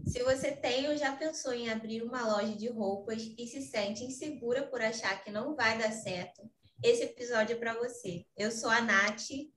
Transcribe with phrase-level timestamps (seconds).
[0.07, 4.03] Se você tem ou já pensou em abrir uma loja de roupas e se sente
[4.03, 6.41] insegura por achar que não vai dar certo,
[6.83, 8.25] esse episódio é para você.
[8.35, 9.29] Eu sou a Nath.
[9.31, 9.47] E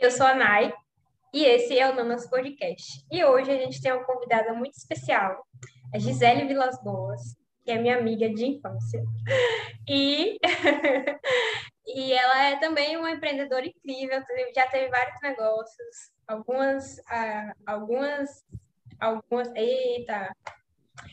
[0.00, 0.72] eu sou a Nai.
[1.32, 3.04] E esse é o Nanas Podcast.
[3.10, 5.46] E hoje a gente tem uma convidada muito especial,
[5.92, 7.20] a Gisele Vilas Boas,
[7.64, 9.02] que é minha amiga de infância.
[9.86, 10.38] E,
[11.86, 14.22] e ela é também uma empreendedora incrível,
[14.56, 18.46] já teve vários negócios, algumas, ah, algumas,
[18.98, 20.34] algumas, eita,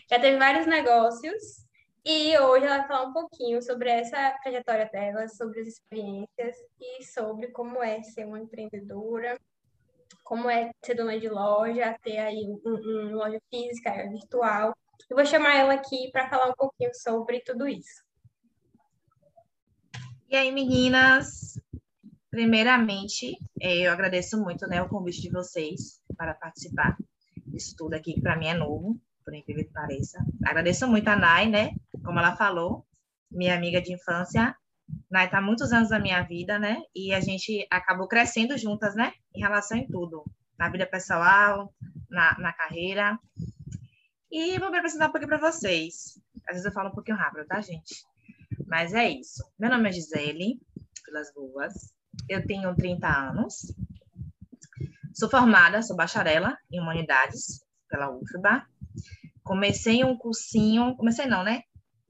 [0.10, 1.68] já teve vários negócios.
[2.06, 7.04] E hoje ela vai falar um pouquinho sobre essa trajetória dela, sobre as experiências e
[7.04, 9.38] sobre como é ser uma empreendedora,
[10.24, 14.74] como é ser dona de loja, ter aí um, um loja física, virtual,
[15.12, 18.02] eu vou chamar ela aqui para falar um pouquinho sobre tudo isso.
[20.30, 21.60] E aí, meninas?
[22.30, 26.98] Primeiramente, é, eu agradeço muito né, o convite de vocês para participar
[27.46, 30.18] disso tudo aqui, que para mim é novo, por incrível que pareça.
[30.46, 31.72] Agradeço muito a Nai, né?
[32.06, 32.86] Como ela falou,
[33.30, 34.56] minha amiga de infância.
[35.10, 36.82] Nai está muitos anos na minha vida, né?
[36.96, 39.12] E a gente acabou crescendo juntas, né?
[39.36, 40.24] Em relação em tudo.
[40.58, 41.74] Na vida pessoal,
[42.10, 43.20] na, na carreira.
[44.32, 46.18] E vou me apresentar um pouquinho para vocês.
[46.48, 48.06] Às vezes eu falo um pouquinho rápido, tá, gente?
[48.66, 49.44] Mas é isso.
[49.60, 50.58] Meu nome é Gisele,
[51.06, 51.94] pelas boas.
[52.30, 53.74] Eu tenho 30 anos.
[55.14, 58.66] Sou formada, sou bacharela em Humanidades pela UFBA.
[59.44, 61.64] Comecei um cursinho, comecei não, né?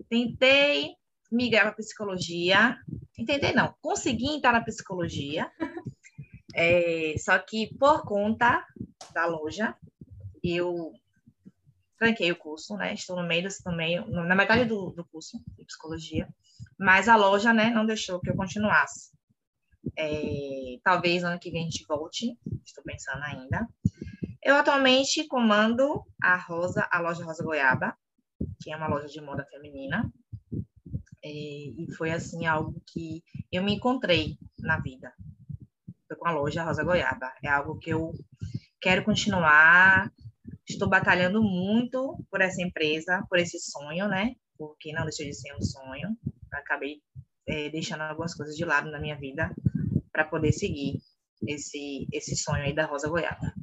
[0.07, 0.91] Tentei
[1.31, 2.77] migrar para psicologia.
[3.15, 5.51] Tentei não, consegui entrar na psicologia.
[6.53, 8.63] É, só que por conta
[9.13, 9.75] da loja,
[10.43, 10.91] eu
[12.01, 12.95] tranquei o curso, né?
[12.95, 16.27] Estou no meio, no meio na metade do, do curso de psicologia,
[16.79, 19.11] mas a loja, né, não deixou que eu continuasse.
[19.95, 22.35] É, talvez ano que vem a gente volte,
[22.65, 23.67] estou pensando ainda.
[24.43, 27.95] Eu atualmente comando a Rosa, a loja Rosa Goiaba,
[28.59, 30.11] que é uma loja de moda feminina.
[31.23, 35.13] É, e foi assim algo que eu me encontrei na vida.
[36.07, 37.31] Foi com a loja Rosa Goiaba.
[37.43, 38.11] É algo que eu
[38.81, 40.11] quero continuar,
[40.71, 44.35] Estou batalhando muito por essa empresa, por esse sonho, né?
[44.57, 46.17] Porque não deixou de ser um sonho.
[46.51, 47.01] Acabei
[47.45, 49.53] é, deixando algumas coisas de lado na minha vida
[50.11, 51.01] para poder seguir
[51.45, 53.53] esse, esse sonho aí da Rosa Goiaba.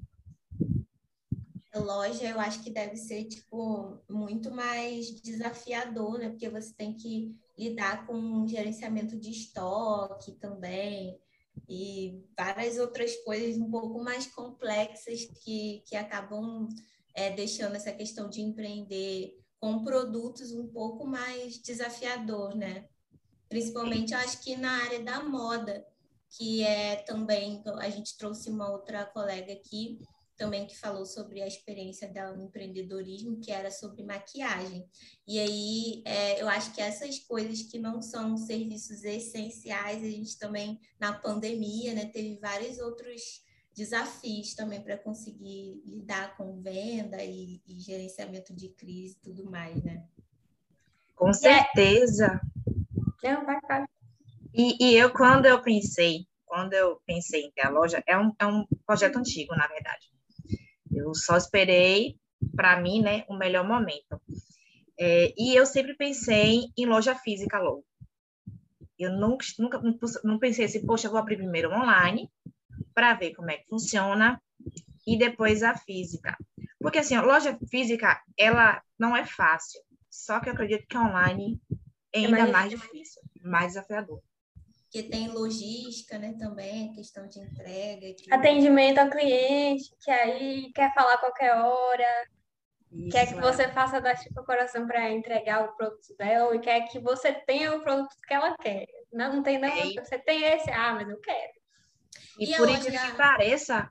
[1.74, 6.28] Loja, eu acho que deve ser, tipo, muito mais desafiador, né?
[6.28, 11.18] Porque você tem que lidar com gerenciamento de estoque também,
[11.68, 16.68] e várias outras coisas um pouco mais complexas que, que acabam
[17.18, 22.86] é, deixando essa questão de empreender com produtos um pouco mais desafiador, né?
[23.48, 25.84] Principalmente, eu acho que na área da moda,
[26.30, 29.98] que é também, a gente trouxe uma outra colega aqui,
[30.36, 34.88] também que falou sobre a experiência dela no empreendedorismo, que era sobre maquiagem.
[35.26, 40.38] E aí, é, eu acho que essas coisas que não são serviços essenciais, a gente
[40.38, 43.42] também, na pandemia, né, teve vários outros
[43.78, 49.80] desafios também para conseguir lidar com venda e, e, gerenciamento de crise e tudo mais,
[49.84, 50.04] né?
[51.14, 52.40] Com certeza.
[53.22, 53.86] Não, vai, vai.
[54.52, 58.32] E, e eu, quando eu pensei, quando eu pensei em ter a loja, é um,
[58.38, 60.10] é um projeto antigo, na verdade.
[60.90, 62.18] Eu só esperei,
[62.56, 64.20] para mim, né, o melhor momento.
[64.98, 67.84] É, e eu sempre pensei em loja física logo.
[68.98, 69.80] Eu nunca, nunca
[70.24, 72.28] não pensei assim, poxa, eu vou abrir primeiro online,
[72.94, 74.40] para ver como é que funciona
[75.06, 76.36] e depois a física.
[76.78, 79.80] Porque assim, a loja física, ela não é fácil.
[80.10, 81.60] Só que eu acredito que online
[82.12, 84.22] é ainda é mais, mais difícil, mais desafiador.
[84.82, 88.14] Porque tem logística, né, também, questão de entrega.
[88.14, 88.32] Que...
[88.32, 92.26] Atendimento ao cliente, que aí quer falar a qualquer hora,
[92.90, 93.40] Isso, quer que é.
[93.40, 97.76] você faça da tipo coração para entregar o produto dela e quer que você tenha
[97.76, 98.86] o produto que ela quer.
[99.12, 99.92] Não, não tem não, é.
[100.02, 101.57] você tem esse, ah, mas eu quero.
[102.38, 103.90] E, e por incrível que pareça.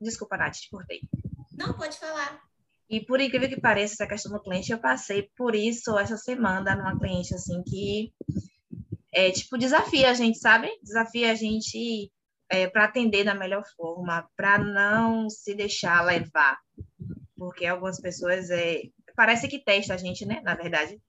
[0.00, 1.00] Desculpa, Nath, te cortei.
[1.56, 2.40] Não, pode falar.
[2.88, 6.74] E por incrível que pareça, essa questão do cliente, eu passei por isso essa semana
[6.74, 8.12] numa cliente assim que
[9.12, 10.68] é tipo desafia a gente, sabe?
[10.82, 12.10] Desafia a gente
[12.48, 16.58] é, para atender da melhor forma, para não se deixar levar.
[17.36, 18.82] Porque algumas pessoas é,
[19.14, 20.40] parece que testa a gente, né?
[20.42, 21.00] Na verdade,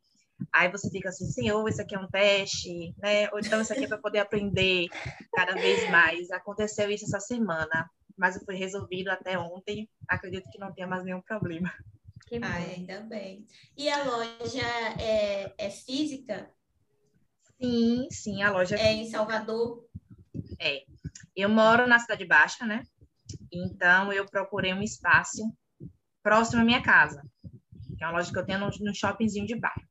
[0.53, 3.29] Aí você fica assim, senhor, isso aqui é um teste, né?
[3.31, 4.87] Ou então isso aqui é para poder aprender
[5.33, 6.31] cada vez mais.
[6.31, 9.89] Aconteceu isso essa semana, mas foi resolvido até ontem.
[10.07, 11.71] Acredito que não tenha mais nenhum problema.
[12.41, 13.45] Ah, ainda bem.
[13.75, 14.65] E a loja
[14.99, 16.49] é, é física?
[17.61, 19.85] Sim, sim, a loja é em Salvador.
[20.59, 20.83] É.
[21.35, 22.83] Eu moro na Cidade Baixa, né?
[23.51, 25.43] Então, eu procurei um espaço
[26.23, 27.21] próximo à minha casa,
[27.97, 29.90] que é uma loja que eu tenho no, no shoppingzinho de bairro.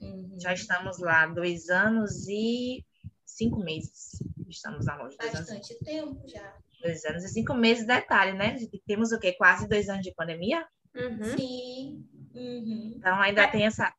[0.00, 0.36] Uhum.
[0.38, 2.84] Já estamos lá dois anos e
[3.24, 4.22] cinco meses.
[4.48, 5.16] Estamos na loja.
[5.18, 6.56] Bastante tempo já.
[6.82, 8.56] Dois anos e cinco meses, detalhe, né?
[8.86, 9.32] Temos o quê?
[9.32, 10.66] Quase dois anos de pandemia?
[10.94, 11.36] Uhum.
[11.36, 12.04] Sim.
[12.34, 12.94] Uhum.
[12.96, 13.92] Então ainda mas, tem essa.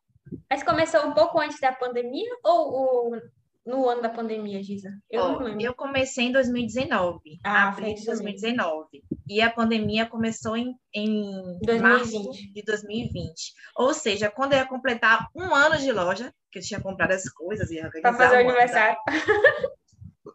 [0.50, 3.22] Mas começou um pouco antes da pandemia ou o,
[3.68, 4.90] no ano da pandemia, Giza?
[5.12, 5.62] Eu oh, não lembro.
[5.62, 9.04] Eu comecei em 2019, ah, abril de 2019.
[9.28, 11.82] E a pandemia começou em, em 2020.
[11.82, 13.54] março de 2020.
[13.76, 17.30] Ou seja, quando eu ia completar um ano de loja, que eu tinha comprado as
[17.30, 18.98] coisas e Para fazer o aniversário.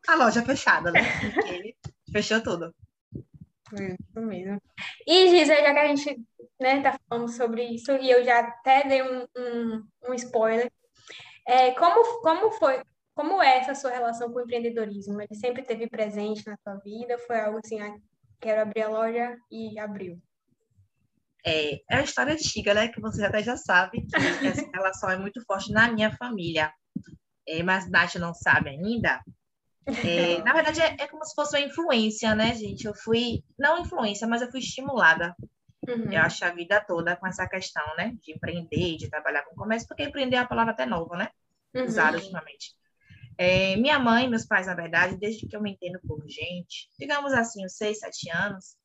[0.08, 1.00] A loja fechada, né?
[1.34, 1.76] Porque
[2.12, 2.74] fechou tudo.
[3.78, 4.60] É, isso mesmo.
[5.06, 6.20] E, Giza, já que a gente
[6.60, 10.70] né, tá falando sobre isso, e eu já até dei um, um, um spoiler,
[11.46, 12.82] é, como, como foi,
[13.14, 15.20] como é essa sua relação com o empreendedorismo?
[15.20, 17.18] Ele sempre teve presente na sua vida?
[17.18, 17.94] Foi algo assim, ah,
[18.40, 20.20] quero abrir a loja e abriu?
[21.44, 22.88] É, é a história antiga, né?
[22.88, 24.12] Que você até já sabe que
[24.46, 26.72] essa relação é muito forte na minha família.
[27.46, 29.20] É, mas Nath não sabe ainda.
[29.86, 32.86] É, na verdade, é, é, como se fosse uma influência, né, gente?
[32.86, 35.34] Eu fui, não influência, mas eu fui estimulada.
[35.86, 36.12] Uhum.
[36.12, 38.16] Eu acho a vida toda com essa questão, né?
[38.22, 41.28] De empreender, de trabalhar com comércio, porque empreender é uma palavra até nova, né?
[41.74, 41.84] Uhum.
[41.84, 42.76] Usada ultimamente.
[43.38, 47.32] É, minha mãe, meus pais, na verdade, desde que eu me entendo por gente, digamos
[47.32, 48.76] assim, uns seis, sete anos,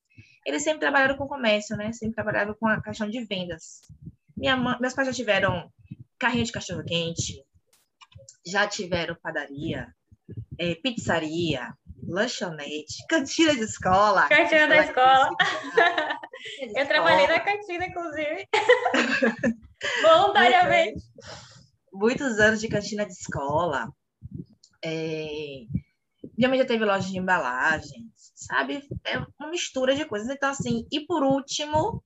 [0.46, 1.92] eles sempre trabalharam com comércio, né?
[1.92, 3.82] Sempre trabalharam com a questão de vendas.
[4.36, 5.72] Minha mãe, meus pais já tiveram
[6.18, 7.44] carrinho de cachorro-quente,
[8.46, 9.94] já tiveram padaria,
[10.58, 11.74] é, pizzaria,
[12.08, 14.28] lanchonete, cantina de escola.
[14.30, 15.30] Cantina da escola.
[16.76, 18.48] eu trabalhei na cantina, inclusive.
[20.02, 21.04] Voluntariamente.
[21.94, 23.90] Muitos anos de cantina de escola.
[24.84, 25.66] É...
[26.38, 28.88] Minha mãe já teve loja de embalagens, sabe?
[29.04, 30.30] É uma mistura de coisas.
[30.30, 32.04] Então, assim, e por último,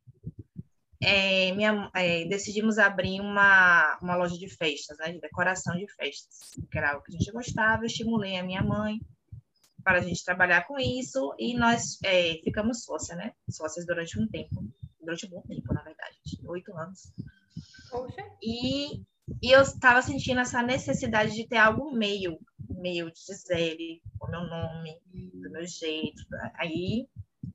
[1.02, 5.12] é, minha, é, decidimos abrir uma, uma loja de festas, né?
[5.12, 7.84] De decoração de festas, que era algo que a gente gostava.
[7.84, 9.00] Eu estimulei a minha mãe
[9.84, 13.34] para a gente trabalhar com isso e nós é, ficamos sócias, né?
[13.50, 14.64] Sócias durante um tempo,
[15.00, 17.12] durante um bom tempo, na verdade, oito anos.
[17.90, 18.24] Poxa.
[18.42, 19.02] E,
[19.42, 22.40] e eu estava sentindo essa necessidade de ter algo meio
[22.82, 26.24] meu, de Gisele, o meu nome, do meu jeito.
[26.56, 27.08] Aí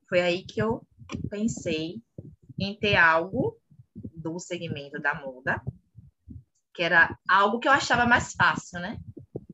[0.08, 0.86] foi aí que eu
[1.28, 2.00] pensei
[2.58, 3.58] em ter algo
[4.14, 5.60] do segmento da moda,
[6.74, 8.98] que era algo que eu achava mais fácil, né?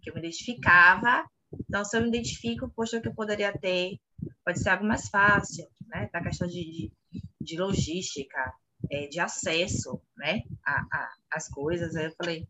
[0.01, 1.25] Que eu me identificava.
[1.69, 3.99] Então, se eu me identifico, poxa, que eu poderia ter,
[4.45, 6.09] pode ser algo mais fácil, né?
[6.13, 6.93] Da questão de, de,
[7.41, 8.55] de logística,
[8.91, 10.43] é, de acesso, né?
[10.65, 11.95] A, a, as coisas.
[11.97, 12.49] Aí eu falei,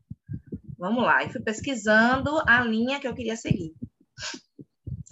[0.82, 1.22] Vamos lá.
[1.22, 3.72] E fui pesquisando a linha que eu queria seguir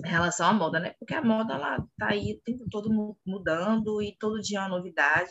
[0.04, 0.94] em relação à moda, né?
[0.98, 4.70] Porque a moda ela tá aí o tempo todo mudando e todo dia é uma
[4.70, 5.30] novidade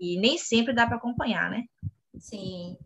[0.00, 1.62] e nem sempre dá para acompanhar, né?
[2.18, 2.76] Sim.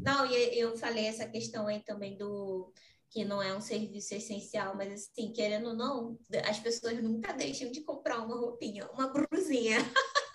[0.00, 2.72] Não, e eu falei essa questão aí também do
[3.10, 6.18] que não é um serviço essencial, mas assim, querendo ou não,
[6.48, 9.76] as pessoas nunca deixam de comprar uma roupinha, uma brusinha.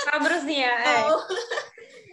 [0.04, 1.08] Uma brusinha, é.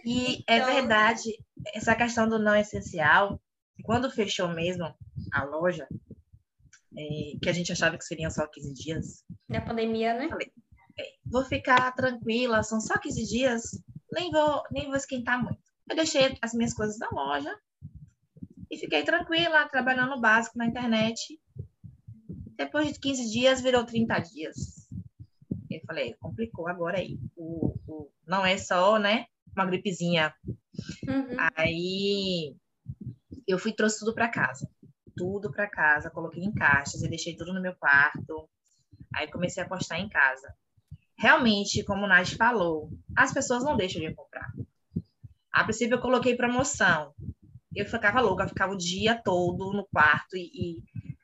[0.03, 0.69] E é então...
[0.69, 1.37] é verdade,
[1.75, 3.39] essa questão do não essencial,
[3.83, 4.93] quando fechou mesmo
[5.33, 5.87] a loja,
[6.97, 9.23] é, que a gente achava que seriam só 15 dias.
[9.47, 10.27] Na pandemia, né?
[10.29, 10.51] Falei,
[11.25, 13.63] vou ficar tranquila, são só 15 dias,
[14.11, 15.61] nem vou, nem vou esquentar muito.
[15.89, 17.53] Eu deixei as minhas coisas na loja
[18.69, 21.39] e fiquei tranquila, trabalhando no básico na internet.
[22.55, 24.87] Depois de 15 dias, virou 30 dias.
[25.69, 27.17] Eu falei, complicou agora aí.
[27.35, 30.33] O, o, não é só, né, uma gripezinha.
[31.07, 31.37] Uhum.
[31.55, 32.55] Aí
[33.51, 34.69] eu fui trouxe tudo para casa.
[35.15, 38.49] Tudo para casa, coloquei em caixas e deixei tudo no meu quarto.
[39.13, 40.53] Aí comecei a postar em casa.
[41.17, 44.51] Realmente, como o Nath falou, as pessoas não deixam de comprar.
[45.51, 47.13] A princípio, eu coloquei promoção.
[47.75, 50.83] Eu ficava louca, eu ficava o dia todo no quarto e, e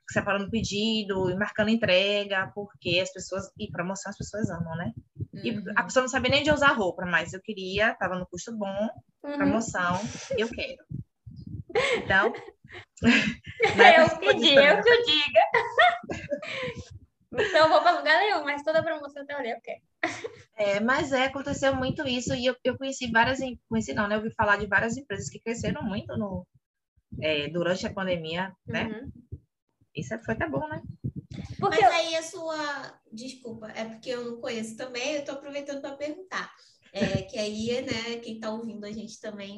[0.10, 3.50] separando pedido e marcando entrega, porque as pessoas.
[3.58, 4.94] E promoção as pessoas amam, né?
[5.34, 5.64] E uhum.
[5.76, 8.90] a pessoa não sabia nem de usar roupa, mas eu queria, estava no custo bom,
[9.24, 9.38] uhum.
[9.38, 10.00] promoção,
[10.38, 10.84] eu quero.
[11.98, 12.34] Então.
[13.02, 15.42] eu pedi, eu que diga.
[17.32, 19.82] então eu vou para lugar nenhum, mas toda promoção tem olhei, eu quero.
[20.56, 24.16] É, mas é, aconteceu muito isso e eu, eu conheci várias, conheci não, né?
[24.16, 26.46] Eu ouvi falar de várias empresas que cresceram muito no,
[27.22, 28.86] é, durante a pandemia, né?
[28.86, 29.12] Uhum.
[29.96, 30.82] Isso foi até bom, né?
[31.60, 33.00] Porque Mas aí a sua.
[33.12, 36.52] Desculpa, é porque eu não conheço também, eu estou aproveitando para perguntar.
[36.94, 39.58] É, que aí, né, quem está ouvindo a gente também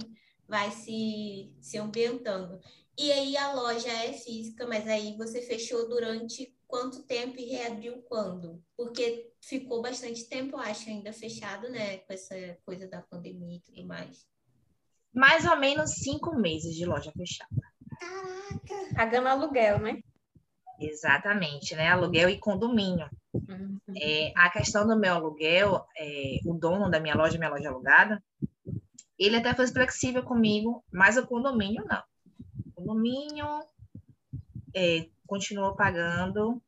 [0.50, 2.60] vai se, se ambientando.
[2.98, 8.02] E aí a loja é física, mas aí você fechou durante quanto tempo e reabriu
[8.10, 8.62] quando?
[8.76, 12.00] Porque ficou bastante tempo, eu acho, ainda fechado, né?
[12.00, 14.26] Com essa coisa da pandemia e tudo mais.
[15.14, 17.50] Mais ou menos cinco meses de loja fechada.
[18.00, 18.96] Caraca!
[18.96, 20.02] Pagando aluguel, né?
[20.80, 21.88] Exatamente, né?
[21.90, 23.10] Aluguel e condomínio.
[23.34, 23.80] Uhum.
[23.98, 28.22] É, a questão do meu aluguel, é, o dono da minha loja, minha loja alugada,
[29.20, 32.02] ele até foi flexível comigo, mas o condomínio não.
[32.68, 33.46] O condomínio
[34.74, 36.62] é, continuou pagando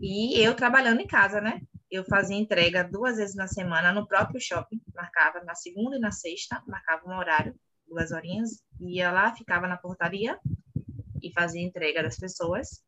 [0.00, 1.60] e eu trabalhando em casa, né?
[1.90, 6.10] Eu fazia entrega duas vezes na semana no próprio shopping, marcava na segunda e na
[6.10, 7.54] sexta, marcava um horário,
[7.88, 10.38] duas horinhas, ia lá, ficava na portaria
[11.22, 12.82] e fazia entrega das pessoas.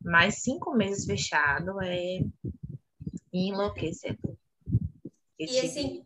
[0.00, 2.20] Mas cinco meses fechado é
[3.32, 4.36] enlouquecedor.
[5.38, 6.04] E assim,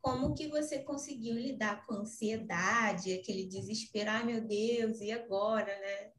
[0.00, 5.78] como que você conseguiu lidar com a ansiedade, aquele desespero, ai meu Deus, e agora,
[5.78, 6.12] né?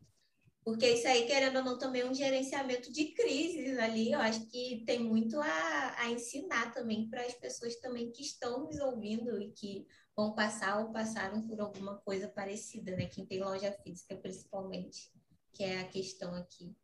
[0.64, 4.12] Porque isso aí, querendo ou não, também é um gerenciamento de crises ali.
[4.12, 8.66] Eu acho que tem muito a, a ensinar também para as pessoas também que estão
[8.66, 13.08] nos ouvindo e que vão passar ou passaram por alguma coisa parecida, né?
[13.08, 15.12] Quem tem loja física, principalmente,
[15.52, 16.76] que é a questão aqui.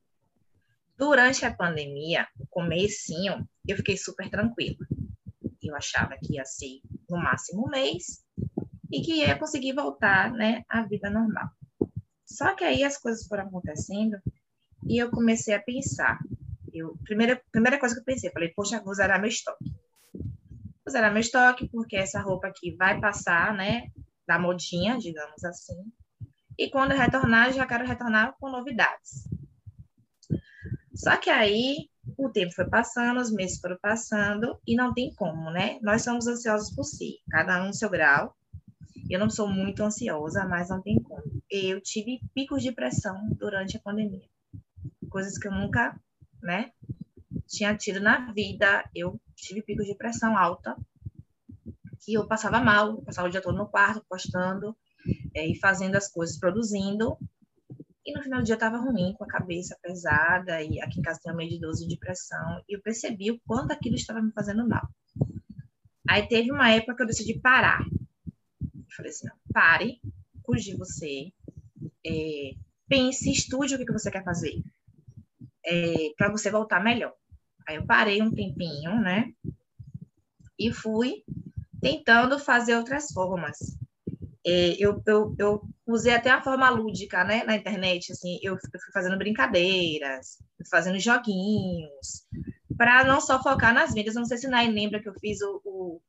[0.97, 4.77] Durante a pandemia, o comecinho, eu fiquei super tranquila.
[5.67, 8.23] Eu achava que ia ser no máximo um mês
[8.91, 11.49] e que ia conseguir voltar, né, à vida normal.
[12.25, 14.17] Só que aí as coisas foram acontecendo
[14.85, 16.19] e eu comecei a pensar.
[16.73, 19.65] Eu, primeira, primeira coisa que eu pensei, falei, poxa, vou zerar meu estoque.
[20.13, 23.89] Vou zerar meu estoque porque essa roupa aqui vai passar, né,
[24.27, 25.91] da modinha, digamos assim.
[26.57, 29.27] E quando eu retornar, já quero retornar com novidades.
[30.93, 35.51] Só que aí o tempo foi passando, os meses foram passando e não tem como,
[35.51, 35.79] né?
[35.81, 38.35] Nós somos ansiosos por si, cada um no seu grau.
[39.09, 41.23] Eu não sou muito ansiosa, mas não tem como.
[41.49, 44.27] Eu tive picos de pressão durante a pandemia.
[45.09, 45.97] Coisas que eu nunca,
[46.41, 46.71] né,
[47.47, 48.83] tinha tido na vida.
[48.93, 50.75] Eu tive picos de pressão alta,
[52.03, 54.75] que eu passava mal, passava o dia todo no quarto, postando
[55.33, 57.17] é, e fazendo as coisas, produzindo.
[58.07, 61.03] E no final do dia eu estava ruim, com a cabeça pesada, e aqui em
[61.03, 64.21] casa tem um meio de 12 de pressão, e eu percebi o quanto aquilo estava
[64.21, 64.87] me fazendo mal.
[66.07, 67.85] Aí teve uma época que eu decidi parar.
[68.63, 69.99] Eu falei assim, não, pare,
[70.41, 71.33] cuide de você,
[72.05, 72.53] é,
[72.87, 74.63] pense, estude o que, que você quer fazer,
[75.65, 77.13] é, para você voltar melhor.
[77.67, 79.33] Aí eu parei um tempinho, né?
[80.57, 81.25] E fui
[81.81, 83.77] tentando fazer outras formas.
[84.47, 88.59] É, eu, eu, eu usei até a forma lúdica, né, na internet, assim, eu, eu
[88.81, 90.37] fui fazendo brincadeiras,
[90.71, 92.25] fazendo joguinhos,
[92.77, 94.15] para não só focar nas vendas.
[94.15, 96.01] Não sei se Nai lembra que eu fiz o, o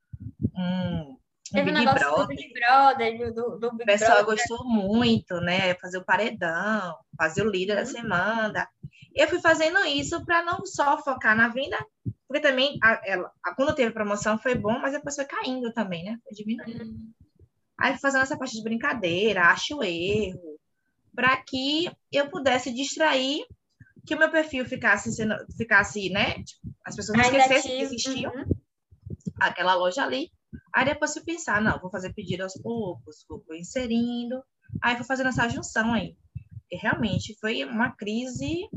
[0.55, 1.17] um,
[1.51, 2.27] Teve um Big negócio do Brother.
[2.27, 4.25] Big Brother, do, do O Big pessoal Brother.
[4.37, 5.73] gostou muito, né?
[5.75, 7.87] Fazer o paredão, fazer o líder da Uhum.
[7.87, 8.67] semana.
[9.15, 11.77] Eu fui fazendo isso para não só focar na venda,
[12.27, 16.03] porque também a, ela, a- quando teve promoção foi bom, mas depois foi caindo também,
[16.05, 16.17] né?
[16.23, 16.85] Foi diminuindo.
[17.79, 20.59] Aí fazendo essa parte de brincadeira, acho erro,
[21.15, 23.45] para que eu pudesse distrair,
[24.05, 26.43] que o meu perfil ficasse sendo, ficasse, né?
[26.43, 28.45] Tipo, as pessoas não esquecessem que existiam Uhum.
[29.39, 30.31] aquela loja ali.
[30.73, 34.43] Aí depois fui pensar, não, vou fazer pedido aos poucos, vou vou inserindo.
[34.81, 36.15] Aí fui fazendo essa junção aí.
[36.71, 38.67] E realmente foi uma crise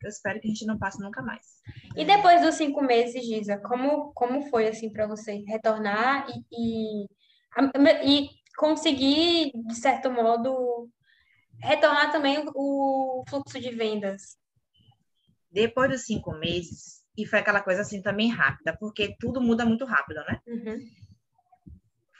[0.00, 1.60] que eu espero que a gente não passe nunca mais.
[1.94, 7.06] E depois dos cinco meses, Giza, como, como foi assim para você retornar e, e,
[8.04, 8.30] e
[8.60, 10.90] conseguir, de certo modo,
[11.62, 14.36] retornar também o, fluxo de vendas?
[15.50, 19.86] Depois dos cinco meses, e foi aquela coisa assim também rápida, porque tudo muda muito
[19.86, 20.38] rápido, né?
[20.46, 20.78] Uhum.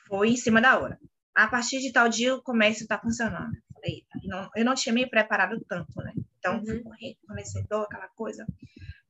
[0.08, 0.98] Foi em cima da hora.
[1.34, 3.52] A partir de tal dia o comércio está funcionando.
[4.24, 6.12] Não- eu não tinha me preparado tanto, né?
[6.38, 6.64] Então, Uhum.
[6.64, 8.46] fui correr, fornecedor, aquela coisa,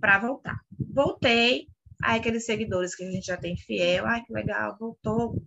[0.01, 0.61] para voltar.
[0.93, 1.69] Voltei,
[2.03, 5.41] aí aqueles seguidores que a gente já tem fiel, ai, que legal, voltou.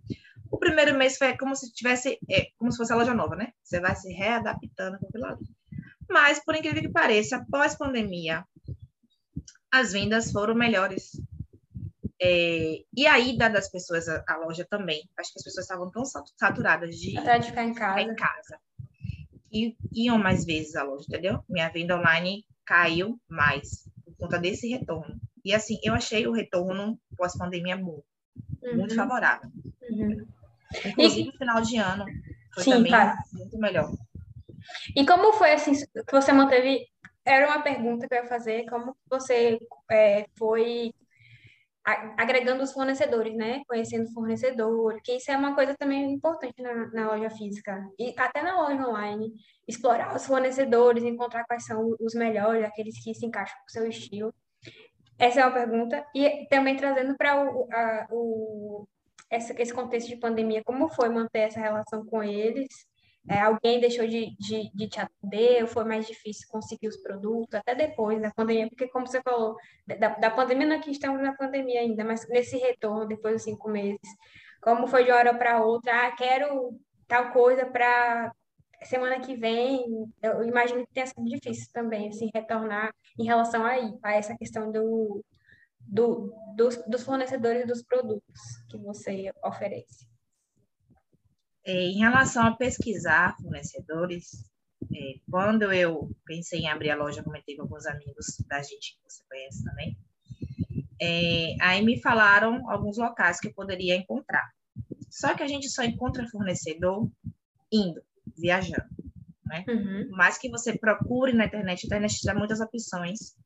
[0.50, 3.52] O primeiro mês foi como se tivesse, é, como se fosse a loja nova, né?
[3.62, 5.44] Você vai se readaptando com aquilo ali.
[6.08, 8.44] Mas, por incrível que pareça, após pandemia,
[9.72, 11.10] as vendas foram melhores.
[12.20, 15.08] É, e a ida das pessoas à, à loja também.
[15.18, 18.00] Acho que as pessoas estavam tão sat- saturadas de Atrás de ficar em ficar casa.
[18.02, 18.58] em casa.
[19.52, 21.42] E iam mais vezes à loja, entendeu?
[21.48, 25.16] Minha venda online caiu mais por conta desse retorno.
[25.44, 28.04] E assim, eu achei o retorno pós-pandemia muito
[28.62, 28.88] Uhum.
[28.94, 29.50] favorável.
[29.94, 30.26] Uhum.
[30.86, 32.04] Inclusive, no final de ano
[32.54, 32.92] foi Sim, também
[33.32, 33.90] muito melhor.
[34.96, 36.86] E como foi assim que você manteve?
[37.24, 38.66] Era uma pergunta que eu ia fazer.
[38.66, 39.58] Como você
[39.90, 40.92] é, foi
[41.84, 43.62] agregando os fornecedores, né?
[43.68, 48.42] Conhecendo fornecedores, que isso é uma coisa também importante na, na, loja física e até
[48.42, 49.32] na loja online.
[49.68, 53.86] Explorar os fornecedores, encontrar quais são os melhores, aqueles que se encaixam com o seu
[53.86, 54.34] estilo.
[55.18, 56.06] Essa é uma pergunta.
[56.14, 57.68] E também trazendo para o,
[58.10, 58.88] o
[59.34, 62.68] essa, esse contexto de pandemia, como foi manter essa relação com eles?
[63.28, 67.54] É, alguém deixou de, de, de, te atender, ou foi mais difícil conseguir os produtos,
[67.54, 71.22] até depois da pandemia, porque como você falou, da, da pandemia, não é que estamos
[71.22, 73.98] na pandemia ainda, mas nesse retorno, depois dos cinco meses,
[74.60, 78.30] como foi de uma hora para outra, ah, quero tal coisa para
[78.82, 79.86] semana que vem,
[80.22, 84.70] eu imagino que tenha sido difícil também, assim, retornar em relação aí, a essa questão
[84.70, 85.24] do,
[85.86, 90.08] do, dos, dos fornecedores dos produtos que você oferece.
[91.66, 94.44] É, em relação a pesquisar fornecedores,
[94.94, 99.02] é, quando eu pensei em abrir a loja, comentei com alguns amigos da gente que
[99.02, 99.96] você conhece também,
[101.00, 104.50] é, aí me falaram alguns locais que eu poderia encontrar.
[105.10, 107.10] Só que a gente só encontra fornecedor
[107.72, 108.02] indo,
[108.36, 108.84] viajando.
[109.46, 109.64] Né?
[109.68, 110.08] Uhum.
[110.10, 113.36] Mas que você procure na internet, a internet te dá muitas opções,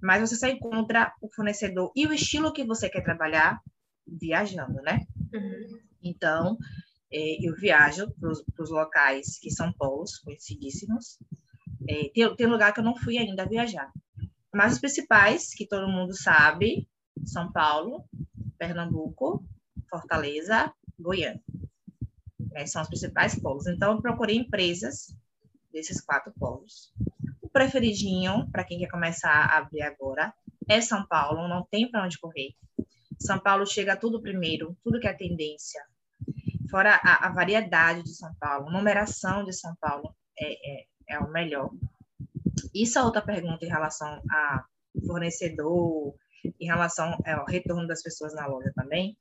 [0.00, 3.60] mas você só encontra o fornecedor e o estilo que você quer trabalhar
[4.06, 5.06] viajando, né?
[5.32, 5.78] Uhum.
[6.02, 6.56] Então,
[7.12, 11.18] é, eu viajo para os locais que são polos conhecidíssimos.
[11.88, 13.92] É, tem, tem lugar que eu não fui ainda viajar.
[14.54, 16.88] Mas os principais, que todo mundo sabe,
[17.24, 18.04] São Paulo,
[18.58, 19.44] Pernambuco,
[19.88, 21.42] Fortaleza, Goiânia.
[22.54, 23.66] É, são os principais polos.
[23.66, 25.14] Então, eu procurei empresas
[25.72, 26.92] desses quatro polos.
[27.56, 30.30] Preferidinho, para quem quer começar a abrir agora,
[30.68, 32.50] é São Paulo, não tem para onde correr.
[33.18, 35.82] São Paulo chega tudo primeiro, tudo que é tendência,
[36.70, 41.30] fora a, a, variedade de São Paulo, numeração de São Paulo é, é, é o
[41.30, 41.70] melhor.
[42.74, 44.62] Isso é outra pergunta em relação a
[45.06, 46.14] fornecedor,
[46.60, 49.16] em relação ao retorno das pessoas na loja também.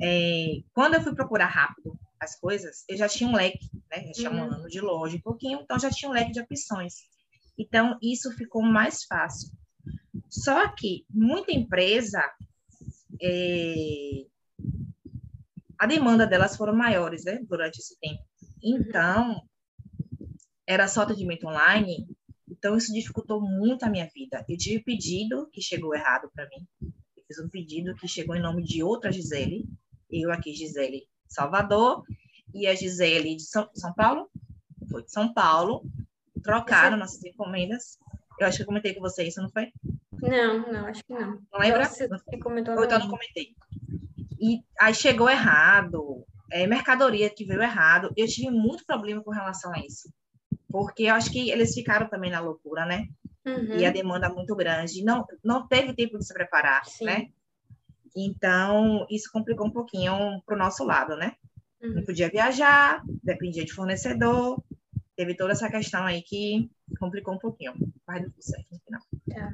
[0.00, 4.06] É, quando eu fui procurar rápido as coisas, eu já tinha um leque, né?
[4.06, 4.54] Já tinha um uhum.
[4.54, 7.10] ano de loja, um pouquinho, então já tinha um leque de opções.
[7.58, 9.50] Então, isso ficou mais fácil.
[10.28, 12.22] Só que muita empresa
[13.20, 14.26] é,
[15.78, 18.22] a demanda delas foram maiores, né, durante esse tempo.
[18.62, 19.42] Então,
[20.66, 22.06] era só atendimento online,
[22.48, 24.44] então isso dificultou muito a minha vida.
[24.46, 26.66] Eu tive pedido que chegou errado para mim.
[27.16, 29.66] Eu fiz um pedido que chegou em nome de outra Gisele,
[30.10, 32.04] eu aqui, Gisele Salvador,
[32.52, 34.30] e a Gisele de São, São Paulo,
[34.90, 35.82] foi de São Paulo,
[36.42, 37.98] trocaram nossas encomendas.
[38.38, 39.72] Eu acho que eu comentei com você isso, não foi?
[40.22, 41.40] Não, não, acho que não.
[41.52, 41.84] Não lembra?
[41.84, 42.08] Você
[42.42, 43.54] comentou Ou então não comentei
[44.40, 48.10] e aí chegou errado, é, mercadoria que veio errado.
[48.16, 50.10] Eu tive muito problema com relação a isso,
[50.68, 53.06] porque eu acho que eles ficaram também na loucura, né?
[53.44, 53.76] Uhum.
[53.76, 57.04] E a demanda muito grande, não, não teve tempo de se preparar, Sim.
[57.04, 57.28] né?
[58.16, 61.34] Então, isso complicou um pouquinho para o nosso lado, né?
[61.82, 61.96] Uhum.
[61.96, 64.62] Não podia viajar, dependia de fornecedor,
[65.20, 67.74] teve toda essa questão aí que complicou um pouquinho,
[68.06, 69.02] mas deu certo no final.
[69.28, 69.52] Tá.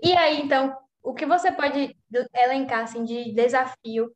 [0.00, 1.96] E aí, então, o que você pode
[2.32, 4.14] elencar assim, de desafio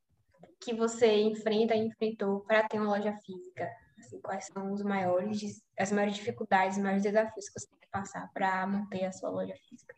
[0.61, 3.68] que você enfrenta e enfrentou para ter uma loja física?
[3.98, 7.88] Assim, quais são os maiores, as maiores dificuldades, os maiores desafios que você tem que
[7.90, 9.96] passar para manter a sua loja física?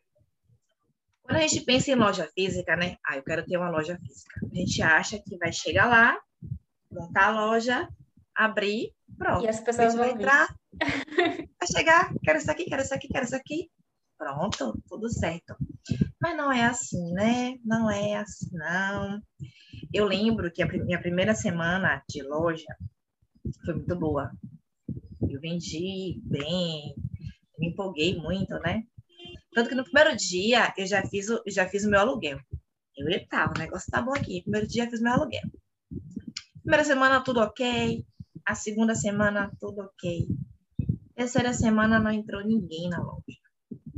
[1.24, 2.96] Quando a gente pensa em loja física, né?
[3.06, 4.40] Ah, eu quero ter uma loja física.
[4.50, 6.18] A gente acha que vai chegar lá,
[6.90, 7.86] montar a loja,
[8.36, 9.44] abrir, pronto.
[9.44, 10.46] E as pessoas vão entrar,
[11.58, 13.70] vai chegar, quero isso aqui, quero isso aqui, quero isso aqui.
[14.18, 15.54] Pronto, tudo certo.
[16.20, 17.58] Mas não é assim, né?
[17.62, 19.20] Não é assim, não.
[19.92, 22.74] Eu lembro que a minha primeira semana de loja
[23.64, 24.30] foi muito boa.
[25.28, 26.94] Eu vendi bem,
[27.58, 28.84] me empolguei muito, né?
[29.52, 32.38] Tanto que no primeiro dia eu já fiz o, já fiz o meu aluguel.
[32.96, 34.42] Eu tava, o negócio tá bom aqui.
[34.42, 35.42] Primeiro dia eu fiz meu aluguel.
[36.62, 38.04] Primeira semana tudo ok.
[38.46, 40.28] A segunda semana tudo ok.
[41.14, 43.22] Terceira semana não entrou ninguém na loja.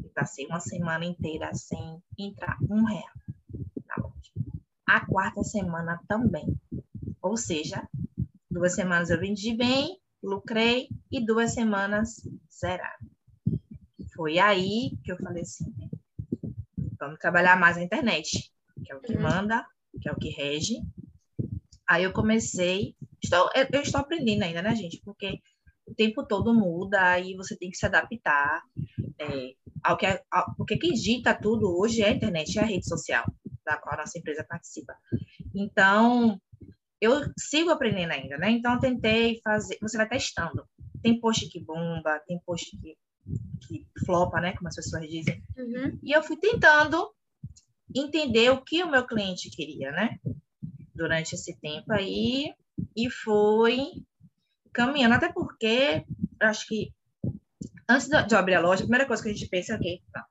[0.02, 3.18] Eu passei uma semana inteira sem entrar um real
[4.88, 6.58] a quarta semana também.
[7.20, 7.86] Ou seja,
[8.50, 13.06] duas semanas eu vendi bem, lucrei e duas semanas zerado.
[14.16, 15.66] Foi aí que eu falei assim:
[16.98, 18.50] vamos trabalhar mais na internet,
[18.82, 19.22] que é o que uhum.
[19.22, 19.66] manda,
[20.00, 20.82] que é o que rege.
[21.86, 22.96] Aí eu comecei,
[23.28, 25.00] estou, eu estou aprendendo ainda, né, gente?
[25.04, 25.40] Porque
[25.86, 28.62] o tempo todo muda e você tem que se adaptar
[29.18, 32.86] é, ao que, ao, porque quem dita tudo hoje é a internet, é a rede
[32.86, 33.24] social
[33.64, 34.96] da qual a nossa empresa participa.
[35.54, 36.40] Então,
[37.00, 38.50] eu sigo aprendendo ainda, né?
[38.50, 40.66] Então, eu tentei fazer, você vai testando.
[41.02, 42.96] Tem post que bomba, tem post que,
[43.66, 44.54] que flopa, né?
[44.56, 45.42] Como as pessoas dizem.
[45.56, 45.98] Uhum.
[46.02, 47.12] E eu fui tentando
[47.94, 50.18] entender o que o meu cliente queria, né?
[50.94, 52.52] Durante esse tempo aí,
[52.96, 53.78] e foi
[54.72, 56.04] caminhando, até porque
[56.40, 56.92] acho que
[57.88, 60.26] antes de abrir a loja, a primeira coisa que a gente pensa é, ok, tá,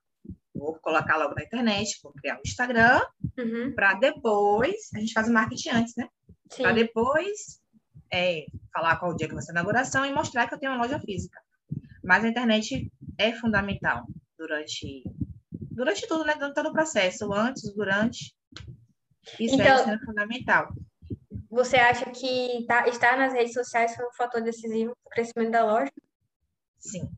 [0.54, 3.02] vou colocar logo na internet, vou criar um Instagram,
[3.38, 3.74] uhum.
[3.74, 6.08] para depois, a gente faz o marketing antes, né?
[6.56, 7.62] Para depois
[8.12, 10.72] é, falar qual o dia que vai ser a inauguração e mostrar que eu tenho
[10.72, 11.40] uma loja física.
[12.04, 14.06] Mas a internet é fundamental
[14.38, 15.04] durante,
[15.52, 16.34] durante tudo, né?
[16.36, 18.34] Durante todo o processo, antes, durante.
[19.40, 20.74] Isso então, é fundamental.
[21.50, 25.52] Você acha que tá, estar nas redes sociais foi um fator decisivo para o crescimento
[25.52, 25.92] da loja?
[26.78, 27.10] Sim.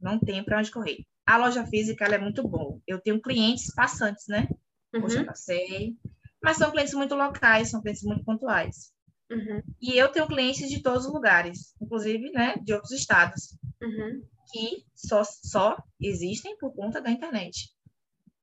[0.00, 1.04] Não tem para onde correr.
[1.26, 2.80] A loja física é muito boa.
[2.86, 4.48] Eu tenho clientes passantes, né?
[4.94, 5.04] Uhum.
[5.04, 5.96] Hoje eu passei.
[6.42, 8.92] Mas são clientes muito locais, são clientes muito pontuais.
[9.30, 9.62] Uhum.
[9.80, 14.22] E eu tenho clientes de todos os lugares, inclusive né, de outros estados, uhum.
[14.52, 17.70] que só, só existem por conta da internet.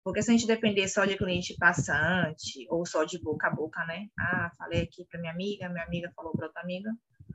[0.03, 3.85] Porque se a gente depender só de cliente passante ou só de boca a boca,
[3.85, 4.07] né?
[4.19, 6.89] Ah, falei aqui para minha amiga, minha amiga falou para outra amiga.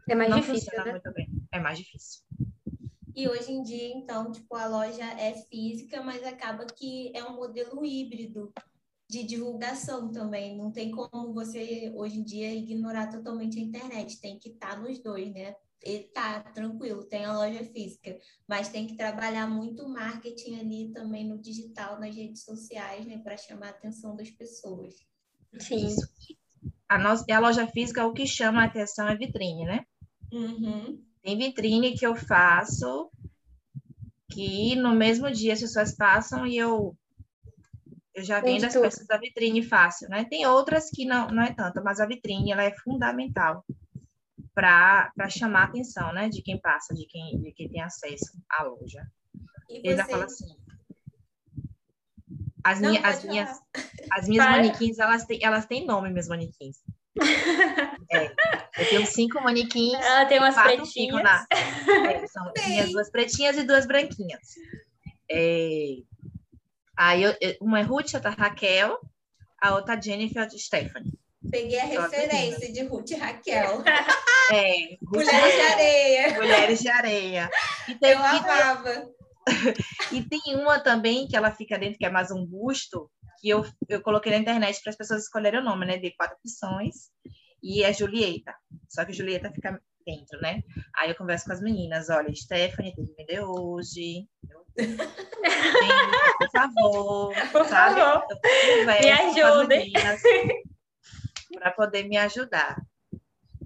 [0.08, 0.90] É mais difícil, né?
[0.90, 1.28] muito bem.
[1.52, 2.22] É mais difícil.
[3.14, 7.36] E hoje em dia, então, tipo, a loja é física, mas acaba que é um
[7.36, 8.52] modelo híbrido
[9.08, 10.56] de divulgação também.
[10.56, 14.20] Não tem como você, hoje em dia, ignorar totalmente a internet.
[14.20, 15.54] Tem que estar tá nos dois, né?
[15.82, 21.28] E tá tranquilo, tem a loja física, mas tem que trabalhar muito marketing ali também
[21.28, 24.94] no digital, nas redes sociais, né, para chamar a atenção das pessoas.
[25.58, 25.86] Sim.
[25.86, 26.08] Isso.
[26.88, 29.84] A, nossa, a loja física, o que chama a atenção é vitrine, né?
[30.32, 31.02] Uhum.
[31.22, 33.10] Tem vitrine que eu faço
[34.30, 36.96] que no mesmo dia as pessoas passam e eu
[38.14, 40.24] eu já vendo as peças da vitrine fácil, né?
[40.24, 43.64] Tem outras que não, não é tanto, mas a vitrine ela é fundamental
[44.54, 46.28] para chamar a atenção, né?
[46.28, 49.06] De quem passa, de quem, de quem tem acesso à loja.
[49.68, 50.56] E Ele já fala assim.
[52.62, 53.60] As, não, minha, as minhas,
[54.10, 56.78] as minhas manequins, elas têm, elas têm nome, minhas manequins.
[58.10, 58.26] é,
[58.78, 59.92] eu tenho cinco manequins.
[59.92, 61.22] Ela tem umas pretinhas.
[61.22, 64.40] Na, é, são minhas duas pretinhas e duas branquinhas.
[65.30, 65.96] É,
[66.96, 68.98] Aí eu, uma é Ruth, outra Raquel,
[69.60, 71.12] a outra é Jennifer, a outra Stephanie.
[71.50, 73.82] Peguei a referência de Ruth e Raquel.
[74.52, 76.34] É, Mulheres de Areia.
[76.34, 77.50] Mulheres de Areia.
[77.88, 79.08] E tem, eu amava.
[80.12, 83.64] E tem uma também que ela fica dentro, que é mais um busto, que eu,
[83.88, 85.96] eu coloquei na internet para as pessoas escolherem o nome, né?
[85.96, 87.10] Dei quatro opções.
[87.62, 88.54] E é Julieta.
[88.86, 90.62] Só que Julieta fica dentro, né?
[90.96, 94.28] Aí eu converso com as meninas, olha, Stephanie tem que vender hoje.
[96.38, 98.00] por favor, por sabe?
[98.00, 98.26] favor.
[99.00, 99.92] Me ajudem.
[101.54, 102.84] Para poder me ajudar.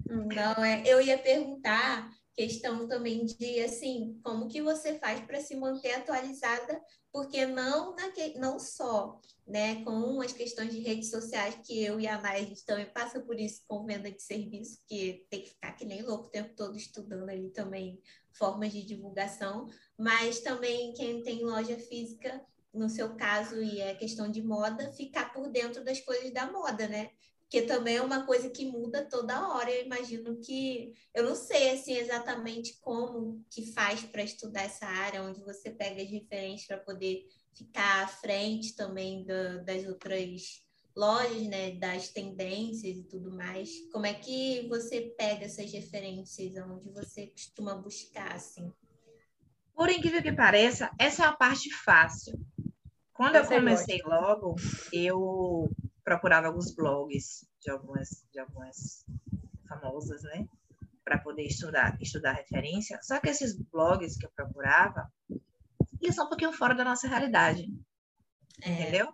[0.07, 5.57] Não, é, eu ia perguntar questão também de assim, como que você faz para se
[5.57, 7.93] manter atualizada, porque não
[8.37, 12.45] não só, né, com as questões de redes sociais que eu e a Naya, a
[12.45, 16.01] gente também passa por isso com venda de serviço, que tem que ficar que nem
[16.01, 17.99] louco o tempo todo estudando ali também
[18.31, 22.41] formas de divulgação, mas também quem tem loja física,
[22.73, 26.87] no seu caso, e é questão de moda, ficar por dentro das coisas da moda,
[26.87, 27.09] né?
[27.49, 29.71] Que também é uma coisa que muda toda hora.
[29.71, 35.23] Eu imagino que eu não sei assim exatamente como que faz para estudar essa área,
[35.23, 40.63] onde você pega as referências para poder ficar à frente também da, das outras
[40.95, 43.69] lojas, né, das tendências e tudo mais.
[43.91, 48.71] Como é que você pega essas referências, onde você costuma buscar assim?
[49.73, 52.37] Por incrível que pareça, essa é a parte fácil.
[53.13, 54.55] Quando eu comecei logo,
[54.93, 55.69] eu
[56.03, 59.05] procurava alguns blogs de algumas, de algumas
[59.67, 60.47] famosas, né?
[61.03, 62.99] Para poder estudar, estudar referência.
[63.01, 65.11] Só que esses blogs que eu procurava
[66.01, 67.67] iam só um pouquinho fora da nossa realidade.
[68.61, 68.71] É.
[68.71, 69.13] Entendeu?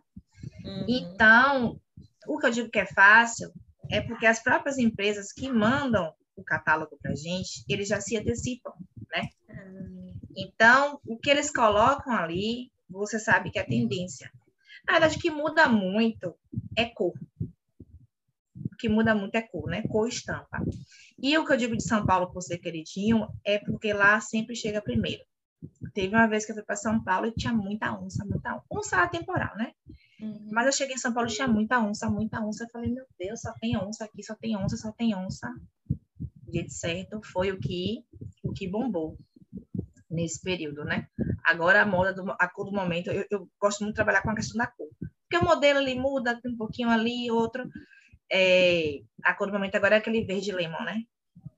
[0.63, 0.86] Uhum.
[0.88, 1.80] Então,
[2.28, 3.52] o que eu digo que é fácil
[3.89, 8.17] é porque as próprias empresas que mandam o catálogo para a gente, eles já se
[8.17, 8.74] antecipam,
[9.12, 9.30] né?
[9.50, 10.19] Uhum.
[10.36, 14.32] Então, o que eles colocam ali, você sabe que é tendência.
[14.86, 16.36] Na verdade, o que muda muito
[16.76, 17.13] é cor.
[18.71, 19.84] O que muda muito é cor, né?
[19.84, 20.63] Cor e estampa.
[21.21, 24.56] E o que eu digo de São Paulo por ser queridinho é porque lá sempre
[24.56, 25.24] chega primeiro.
[25.93, 28.65] Teve uma vez que eu fui para São Paulo e tinha muita onça, muita onça.
[28.69, 29.71] Onça temporal, né?
[30.19, 30.50] Uhum.
[30.52, 32.65] Mas eu cheguei em São Paulo e tinha muita onça, muita onça.
[32.65, 35.52] Eu falei, meu Deus, só tem onça aqui, só tem onça, só tem onça.
[36.48, 38.06] De certo, foi o que,
[38.43, 39.17] o que bombou
[40.15, 41.08] nesse período, né?
[41.45, 44.32] Agora a moda, do, a cor do momento, eu, eu, gosto muito de trabalhar com
[44.32, 44.88] a questão da cor.
[44.99, 47.67] Porque o modelo ali muda, tem um pouquinho ali, outro.
[48.32, 51.01] É, a cor do momento agora é aquele verde lemon, né?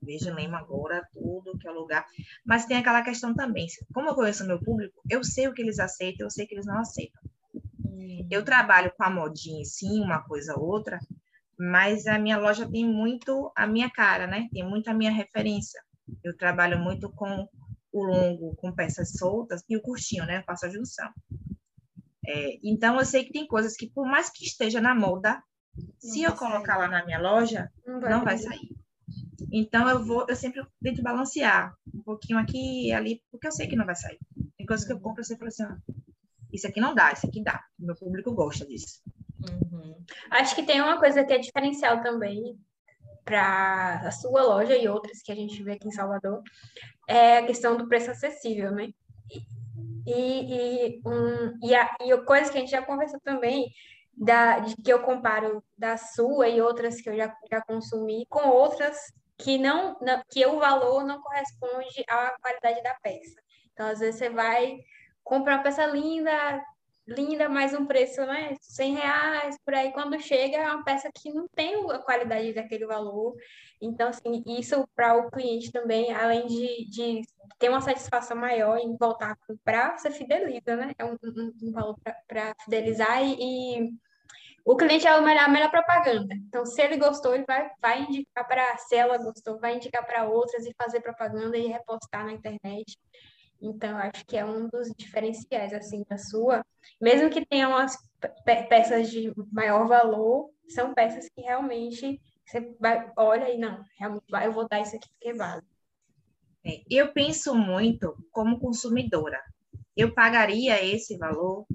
[0.02, 2.04] Verde lemon agora, tudo que é lugar.
[2.44, 5.78] Mas tem aquela questão também, como eu conheço meu público, eu sei o que eles
[5.78, 7.22] aceitam, eu sei o que eles não aceitam.
[7.84, 8.26] Uhum.
[8.30, 10.98] Eu trabalho com a modinha, sim, uma coisa ou outra,
[11.58, 14.48] mas a minha loja tem muito a minha cara, né?
[14.52, 15.80] Tem muito a minha referência.
[16.22, 17.48] Eu trabalho muito com
[17.92, 20.38] o longo, com peças soltas, e o curtinho, né?
[20.38, 21.10] Eu faço a junção.
[22.26, 25.42] É, então, eu sei que tem coisas que, por mais que esteja na moda,
[25.98, 28.76] se eu colocar lá na minha loja, não vai, não vai sair.
[29.52, 33.66] Então, eu vou, eu sempre tento balancear um pouquinho aqui e ali, porque eu sei
[33.66, 34.18] que não vai sair.
[34.56, 35.78] Tem coisas que eu compro, você fala assim, ah,
[36.52, 37.64] isso aqui não dá, isso aqui dá.
[37.78, 39.00] Meu público gosta disso.
[39.72, 40.04] Uhum.
[40.30, 42.58] Acho que tem uma coisa que é diferencial também
[43.28, 46.42] para a sua loja e outras que a gente vê aqui em Salvador,
[47.06, 48.88] é a questão do preço acessível, né?
[50.06, 53.70] E, e, um, e, a, e coisa que a gente já conversou também,
[54.16, 58.48] da, de que eu comparo da sua e outras que eu já, já consumi com
[58.48, 58.96] outras
[59.36, 63.38] que não, não que o valor não corresponde à qualidade da peça.
[63.74, 64.78] Então, às vezes, você vai
[65.22, 66.32] comprar uma peça linda,
[67.08, 68.54] linda, mais um preço, né?
[68.60, 69.90] 100 reais, por aí.
[69.92, 73.34] Quando chega, é uma peça que não tem a qualidade daquele valor.
[73.80, 77.22] Então, assim, isso para o cliente também, além de, de
[77.58, 80.92] ter uma satisfação maior em voltar a comprar, você fideliza, né?
[80.98, 83.90] É um, um, um valor para fidelizar e, e,
[84.64, 86.34] o cliente é a melhor, a melhor propaganda.
[86.34, 90.28] Então, se ele gostou, ele vai, vai indicar para, se ela gostou, vai indicar para
[90.28, 92.98] outras e fazer propaganda e repostar na internet.
[93.60, 96.64] Então, acho que é um dos diferenciais, assim, da sua.
[97.00, 103.12] Mesmo que tenha umas pe peças de maior valor, são peças que realmente você vai,
[103.16, 103.84] olha e não,
[104.42, 105.62] eu vou dar isso aqui porque vale.
[106.64, 109.40] É, eu penso muito como consumidora.
[109.96, 111.66] Eu pagaria esse valor.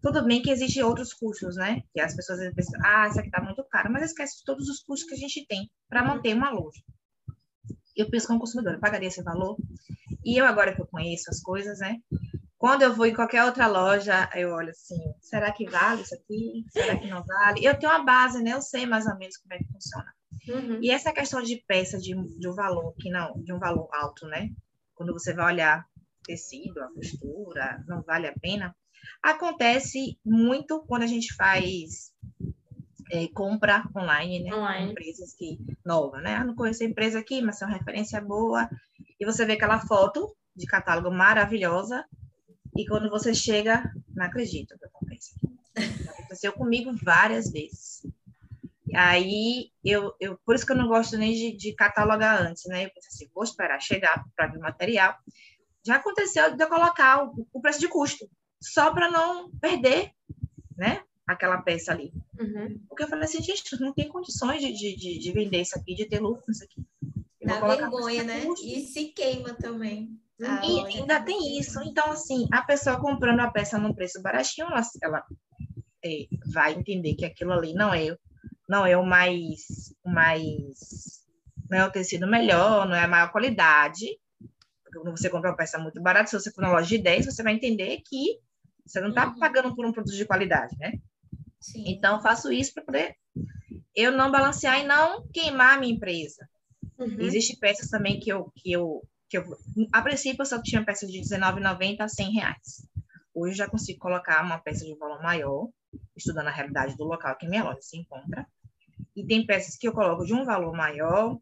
[0.00, 1.82] Tudo bem que existem outros custos, né?
[1.92, 5.08] Que as pessoas pensam, ah, isso aqui tá muito caro, mas esquece todos os custos
[5.08, 6.82] que a gente tem para manter uma loja.
[7.96, 9.56] Eu penso como consumidora, pagaria esse valor.
[10.24, 11.98] E eu, agora que eu conheço as coisas, né?
[12.58, 16.64] Quando eu vou em qualquer outra loja, eu olho assim, será que vale isso aqui?
[16.70, 17.64] Será que não vale?
[17.64, 18.52] Eu tenho uma base, né?
[18.52, 20.14] Eu sei mais ou menos como é que funciona.
[20.48, 20.78] Uhum.
[20.80, 24.26] E essa questão de peça de, de um valor que não, de um valor alto,
[24.26, 24.50] né?
[24.94, 25.84] Quando você vai olhar
[26.24, 28.74] tecido, a costura, não vale a pena.
[29.22, 32.12] Acontece muito quando a gente faz
[33.10, 34.54] é, compra online, né?
[34.54, 34.92] Online.
[34.92, 36.36] Empresas que novas, né?
[36.36, 38.68] Ah, não conheço a empresa aqui, mas é uma referência boa.
[39.22, 42.04] E você vê aquela foto de catálogo maravilhosa
[42.76, 45.36] e quando você chega, não acredito que acontece.
[46.08, 48.04] Aconteceu comigo várias vezes.
[48.92, 52.86] Aí, eu, eu, por isso que eu não gosto nem de, de catalogar antes, né?
[52.86, 55.16] Eu pensei assim, vou esperar chegar para ver o material.
[55.86, 58.28] Já aconteceu de eu colocar o, o preço de custo,
[58.60, 60.10] só para não perder,
[60.76, 61.04] né?
[61.28, 62.12] Aquela peça ali.
[62.40, 62.82] Uhum.
[62.88, 66.06] Porque eu falei assim, gente, não tem condições de, de, de, vender isso aqui, de
[66.06, 66.84] ter lucro nisso aqui.
[67.44, 68.44] Dá vergonha, né?
[68.44, 68.66] Custo.
[68.66, 70.18] E se queima também.
[70.40, 71.80] E ainda tem isso.
[71.82, 75.24] Então, assim, a pessoa comprando a peça num preço baratinho, ela, ela
[76.04, 78.16] é, vai entender que aquilo ali não é,
[78.68, 81.24] não é o mais, mais,
[81.70, 84.06] não é o tecido melhor, não é a maior qualidade.
[84.82, 87.26] Porque quando você compra uma peça muito barata, se você for na loja de 10,
[87.26, 88.38] você vai entender que
[88.84, 89.38] você não está uhum.
[89.38, 90.92] pagando por um produto de qualidade, né?
[91.60, 91.84] Sim.
[91.86, 93.16] Então, faço isso para poder
[93.94, 96.48] eu não balancear e não queimar a minha empresa.
[97.02, 97.20] Uhum.
[97.20, 99.44] Existem peças também que eu, que eu que eu,
[99.90, 102.86] a princípio eu só tinha peças de R$19,90 a 100 reais.
[103.34, 105.68] Hoje eu já consigo colocar uma peça de valor maior,
[106.14, 108.46] estudando a realidade do local que minha loja se encontra.
[109.16, 111.38] E tem peças que eu coloco de um valor maior,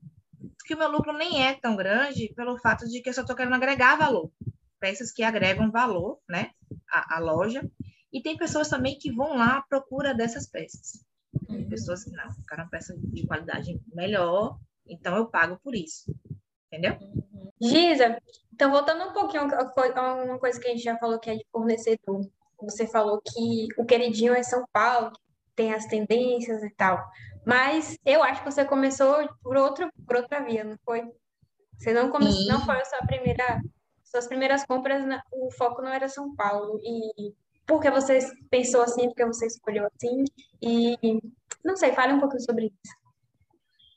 [0.64, 3.34] que o meu lucro nem é tão grande, pelo fato de que eu só estou
[3.34, 4.30] querendo agregar valor.
[4.78, 6.52] Peças que agregam valor, né,
[6.88, 7.68] à, à, loja.
[8.12, 11.04] E tem pessoas também que vão lá à procura dessas peças.
[11.48, 16.14] Tem pessoas que não, querem uma peça de qualidade melhor, então eu pago por isso.
[16.66, 16.96] Entendeu?
[17.60, 18.18] Giza,
[18.52, 21.46] então voltando um pouquinho a uma coisa que a gente já falou que é de
[21.50, 22.20] fornecedor.
[22.62, 25.12] Você falou que o queridinho é São Paulo,
[25.56, 26.98] tem as tendências e tal.
[27.44, 31.02] Mas eu acho que você começou por outro, por outra via, não foi?
[31.78, 33.60] Você não começou, não foi a sua primeira,
[34.04, 36.78] suas primeiras compras, o foco não era São Paulo.
[36.82, 37.34] E
[37.66, 38.18] por que você
[38.50, 40.24] pensou assim, por que você escolheu assim?
[40.60, 40.96] E
[41.64, 42.99] não sei, fale um pouquinho sobre isso.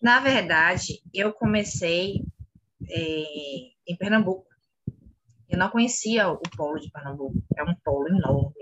[0.04, 2.26] Na verdade, eu comecei
[2.90, 3.24] é,
[3.88, 4.46] em Pernambuco.
[5.48, 8.54] Eu não conhecia o polo de Pernambuco, é um polo enorme,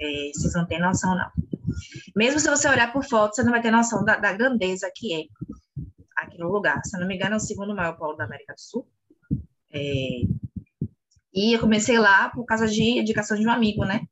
[0.00, 1.30] é, vocês não têm noção, não.
[2.16, 5.12] Mesmo se você olhar por foto, você não vai ter noção da, da grandeza que
[5.12, 5.24] é
[6.16, 6.80] aqui no lugar.
[6.82, 8.88] Se eu não me engano, é o segundo maior polo da América do Sul.
[9.70, 10.22] É,
[11.34, 14.06] e eu comecei lá por causa de indicação de um amigo, né?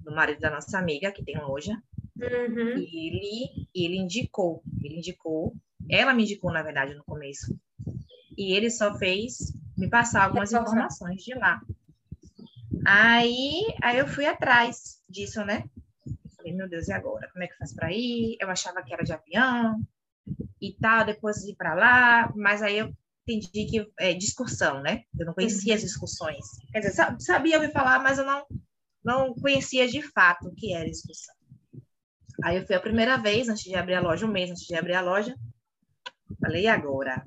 [0.00, 1.80] Do marido da nossa amiga, que tem loja.
[2.16, 2.78] Uhum.
[2.78, 5.54] E ele, ele indicou, ele indicou,
[5.92, 7.54] ela me indicou, na verdade, no começo,
[8.36, 11.60] e ele só fez me passar algumas informações de lá.
[12.86, 15.64] Aí, aí eu fui atrás disso, né?
[16.36, 17.28] Falei, meu Deus, e agora?
[17.30, 18.36] Como é que faz para ir?
[18.40, 19.80] Eu achava que era de avião
[20.60, 22.92] e tal, depois de ir para lá, mas aí eu
[23.26, 25.04] entendi que é discussão, né?
[25.18, 26.44] Eu não conhecia as discussões.
[26.72, 28.46] Quer dizer, sabia me falar, mas eu não,
[29.04, 31.34] não conhecia de fato o que era discussão.
[32.42, 34.74] Aí eu fui a primeira vez, antes de abrir a loja, um mês antes de
[34.74, 35.36] abrir a loja.
[36.40, 37.22] Falei, e agora?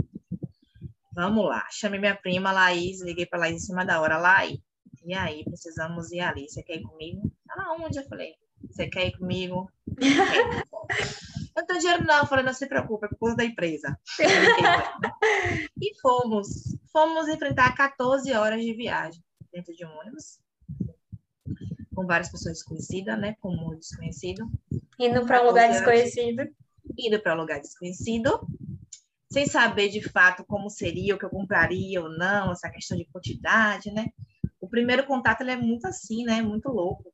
[1.13, 1.65] Vamos lá.
[1.71, 4.17] Chamei minha prima, Laís, liguei para Laís em cima da hora.
[4.17, 4.59] Laís,
[5.05, 6.49] e aí, precisamos ir ali.
[6.49, 7.31] Você quer ir comigo?
[7.49, 7.99] Ela, onde?
[7.99, 8.33] Eu falei,
[8.69, 9.71] você quer ir comigo?
[11.55, 12.17] Eu não tenho dinheiro, não.
[12.17, 13.97] Eu falei, não se preocupe, é por conta da empresa.
[15.81, 16.75] e fomos.
[16.91, 20.39] Fomos enfrentar 14 horas de viagem dentro de um ônibus.
[21.95, 23.37] Com várias pessoas desconhecidas, né?
[23.39, 24.51] Com um desconhecido.
[24.99, 26.43] Indo para um lugar desconhecido.
[26.97, 28.45] Indo para um lugar desconhecido.
[29.35, 33.03] Sem saber de fato como seria, o que eu compraria ou não, essa questão de
[33.03, 34.05] quantidade, né?
[34.61, 36.41] O primeiro contato ele é muito assim, né?
[36.41, 37.11] Muito louco.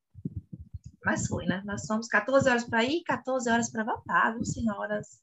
[1.04, 1.64] Mas foi, né?
[1.66, 5.20] Nós somos 14 horas para ir, 14 horas para voltar, viu, senhoras?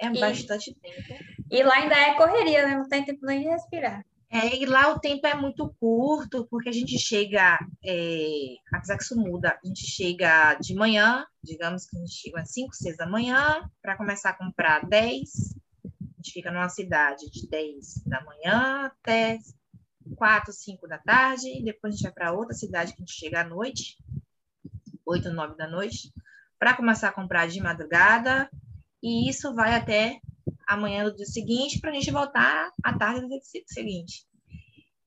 [0.00, 1.24] É e, bastante tempo.
[1.48, 2.74] E lá ainda é correria, né?
[2.74, 4.04] Não tem tempo nem de respirar.
[4.28, 9.04] É, e lá o tempo é muito curto, porque a gente chega, é, apesar que
[9.04, 12.96] isso muda, a gente chega de manhã, digamos que a gente chega às 5, 6
[12.96, 15.54] da manhã, para começar a comprar 10.
[16.26, 19.38] Gente fica numa cidade de 10 da manhã até
[20.16, 23.16] 4, 5 da tarde, e depois a gente vai para outra cidade que a gente
[23.16, 23.96] chega à noite,
[25.06, 26.12] 8, 9 da noite,
[26.58, 28.50] para começar a comprar de madrugada,
[29.00, 30.20] e isso vai até
[30.66, 34.26] amanhã do dia seguinte, para a gente voltar à tarde do dia seguinte.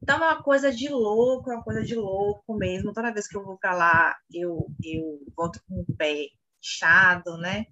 [0.01, 2.93] Então é uma coisa de louco, é uma coisa de louco mesmo.
[2.93, 6.27] Toda vez que eu vou para lá, eu, eu volto com o pé
[6.61, 7.65] inchado, né?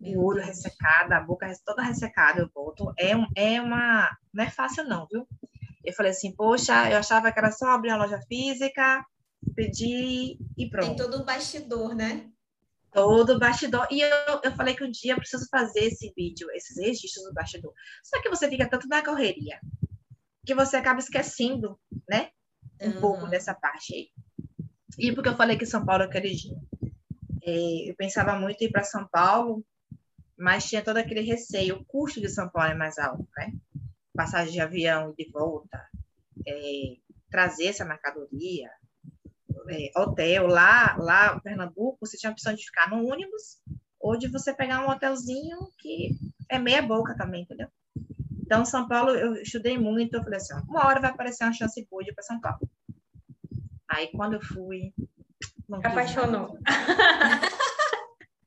[0.00, 2.92] O olho ressecado, a boca toda ressecada, eu volto.
[2.98, 4.10] É, é uma.
[4.32, 5.26] Não é fácil, não, viu?
[5.84, 9.04] Eu falei assim, poxa, eu achava que era só abrir uma loja física,
[9.54, 10.88] pedir e pronto.
[10.88, 12.30] Tem todo o bastidor, né?
[12.92, 13.88] Todo o bastidor.
[13.90, 17.32] E eu, eu falei que um dia eu preciso fazer esse vídeo, esses registros do
[17.32, 17.72] bastidor.
[18.04, 19.58] Só que você fica tanto na correria
[20.44, 21.78] que você acaba esquecendo,
[22.08, 22.30] né?
[22.80, 23.00] Um uhum.
[23.00, 24.08] pouco dessa parte aí.
[24.98, 26.60] E porque eu falei que São Paulo é queridinho.
[27.44, 29.64] É, eu pensava muito em ir para São Paulo,
[30.42, 31.76] mas tinha todo aquele receio.
[31.76, 33.52] O custo de São Paulo é mais alto, né?
[34.12, 35.80] Passagem de avião e de volta,
[36.44, 36.96] é,
[37.30, 38.68] trazer essa mercadoria,
[39.70, 43.62] é, hotel lá, lá em Pernambuco, você tinha a opção de ficar no ônibus
[44.00, 46.10] ou de você pegar um hotelzinho que
[46.50, 47.68] é meia boca também, entendeu?
[48.40, 51.86] Então, São Paulo, eu estudei muito, eu falei assim, uma hora vai aparecer uma chance
[51.88, 52.68] boa de ir para São Paulo.
[53.88, 54.92] Aí, quando eu fui...
[55.84, 56.58] Apaixonou.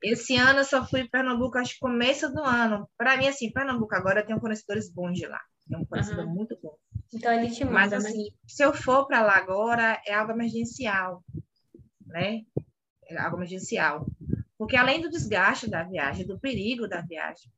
[0.02, 2.88] Esse ano eu só fui para Pernambuco, acho que começo do ano.
[2.96, 5.40] Para mim, assim, Pernambuco agora tem fornecedores bons de lá.
[5.68, 6.34] Tem um fornecedor uhum.
[6.34, 6.76] muito bom.
[7.12, 7.96] Então ele te manda, Mas né?
[7.96, 8.30] assim, né?
[8.46, 11.24] se eu for para lá agora, é algo emergencial,
[12.06, 12.42] né?
[13.08, 14.06] É algo emergencial.
[14.58, 17.50] Porque além do desgaste da viagem, do perigo da viagem,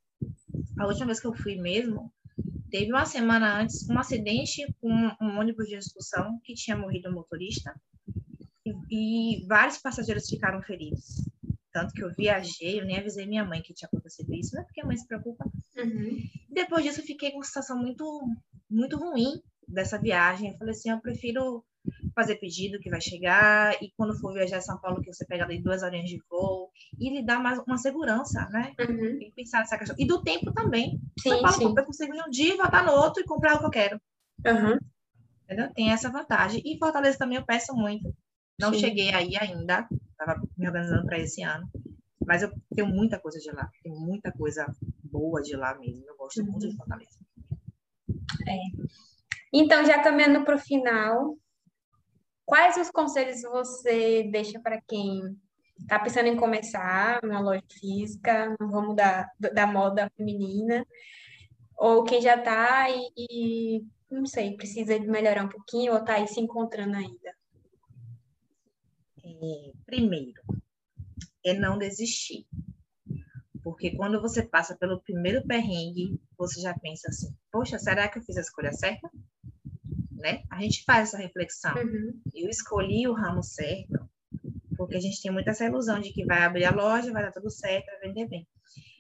[0.79, 2.13] a última vez que eu fui mesmo,
[2.71, 7.13] teve uma semana antes um acidente com um ônibus de excursão que tinha morrido o
[7.13, 7.75] motorista
[8.65, 11.25] e, e vários passageiros ficaram feridos.
[11.79, 14.65] Tanto que eu viajei, eu nem avisei minha mãe que tinha acontecido isso, não é
[14.65, 15.45] porque a mãe se preocupa.
[15.77, 16.19] Uhum.
[16.51, 18.05] Depois disso, eu fiquei com uma situação muito
[18.69, 20.51] muito ruim dessa viagem.
[20.51, 21.65] Eu falei assim, eu prefiro
[22.17, 25.45] fazer pedido que vai chegar e quando for viajar a São Paulo que você pega
[25.45, 28.75] ali duas horinhas de voo e lhe dá mais uma segurança, né?
[28.81, 29.19] Uhum.
[29.21, 29.95] Tem que pensar nessa questão.
[29.97, 31.01] E do tempo também.
[31.21, 31.75] Sim, São Paulo, sim.
[31.77, 34.01] eu consigo ir um dia, voltar no outro e comprar o que eu quero.
[34.45, 34.79] Uhum.
[35.45, 35.73] Entendeu?
[35.75, 36.61] Tem essa vantagem.
[36.65, 38.13] E Fortaleza também eu peço muito.
[38.59, 38.81] Não sim.
[38.81, 41.69] cheguei aí ainda, estava me organizando para esse ano.
[42.27, 44.67] Mas eu tenho muita coisa de lá, tem muita coisa
[45.03, 46.05] boa de lá mesmo.
[46.07, 46.51] Eu gosto uhum.
[46.51, 47.19] muito de Fortaleza.
[48.47, 48.59] É.
[49.53, 51.39] Então, já caminhando para o final,
[52.45, 55.39] quais os conselhos você deixa para quem
[55.79, 60.85] está pensando em começar uma loja física, no ramo da, da moda feminina,
[61.77, 66.27] ou quem já está e, e, não sei, precisa melhorar um pouquinho ou está aí
[66.27, 67.38] se encontrando ainda?
[69.29, 70.41] É, primeiro,
[71.45, 72.47] é não desistir.
[73.63, 78.23] Porque quando você passa pelo primeiro perrengue, você já pensa assim: poxa, será que eu
[78.23, 79.11] fiz a escolha certa?
[80.13, 80.43] Né?
[80.51, 81.75] A gente faz essa reflexão.
[81.77, 82.21] Uhum.
[82.35, 84.09] Eu escolhi o ramo certo,
[84.77, 87.33] porque a gente tem muita essa ilusão de que vai abrir a loja, vai dar
[87.33, 88.47] tudo certo, vai vender bem.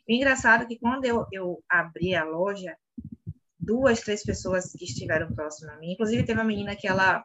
[0.08, 2.76] O engraçado é que quando eu, eu abri a loja,
[3.58, 7.24] duas, três pessoas que estiveram próximas a mim, inclusive teve uma menina que ela,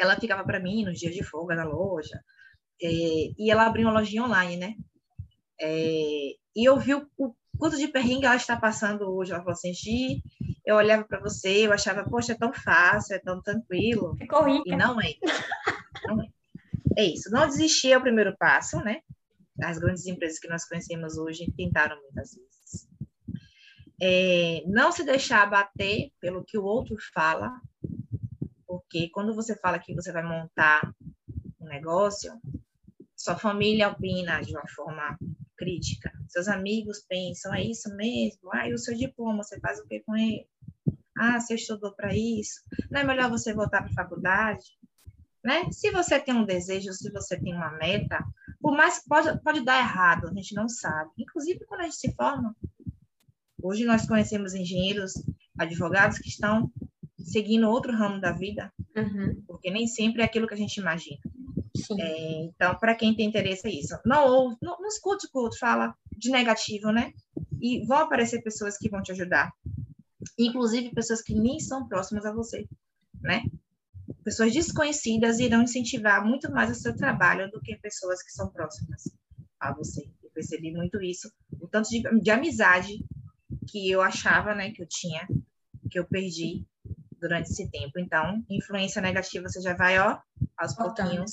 [0.00, 2.20] ela ficava para mim nos dias de folga na loja,
[2.82, 2.88] é,
[3.38, 4.74] e ela abriu uma lojinha online, né?
[5.60, 9.32] É, e eu vi o, o quanto de perrengue ela está passando hoje.
[9.32, 10.22] Ela falou assim, Gi,
[10.64, 14.16] eu olhava para você, eu achava, poxa, é tão fácil, é tão tranquilo.
[14.16, 14.70] Ficou rica.
[14.70, 15.14] E não é.
[16.06, 16.26] Não é.
[16.96, 17.30] É isso.
[17.30, 19.02] Não desistir é o primeiro passo, né?
[19.62, 22.88] as grandes empresas que nós conhecemos hoje tentaram muitas vezes.
[24.00, 27.52] É, não se deixar abater pelo que o outro fala,
[28.70, 30.94] porque quando você fala que você vai montar
[31.60, 32.40] um negócio,
[33.16, 35.18] sua família opina de uma forma
[35.56, 38.48] crítica, seus amigos pensam, é isso mesmo?
[38.52, 40.46] Ah, e o seu diploma, você faz o que com ele?
[41.18, 42.60] Ah, você estudou para isso?
[42.88, 44.64] Não é melhor você voltar para a faculdade?
[45.42, 45.68] Né?
[45.72, 48.24] Se você tem um desejo, se você tem uma meta,
[48.60, 51.10] por mais pode, pode dar errado, a gente não sabe.
[51.18, 52.54] Inclusive, quando a gente se forma,
[53.60, 55.14] hoje nós conhecemos engenheiros,
[55.58, 56.70] advogados que estão
[57.24, 59.42] seguindo outro ramo da vida, uhum.
[59.46, 61.20] porque nem sempre é aquilo que a gente imagina.
[61.98, 63.96] É, então, para quem tem interesse é isso.
[64.04, 67.12] Não ouve, não, não escute o que o outro fala de negativo, né?
[67.60, 69.52] E vão aparecer pessoas que vão te ajudar.
[70.38, 72.66] Inclusive pessoas que nem são próximas a você,
[73.20, 73.42] né?
[74.24, 79.04] Pessoas desconhecidas irão incentivar muito mais o seu trabalho do que pessoas que são próximas
[79.58, 80.10] a você.
[80.22, 83.04] Eu percebi muito isso, o tanto de, de amizade
[83.68, 85.26] que eu achava, né, que eu tinha,
[85.90, 86.64] que eu perdi
[87.20, 87.98] durante esse tempo.
[87.98, 90.18] Então, influência negativa você já vai, ó,
[90.56, 91.32] aos pouquinhos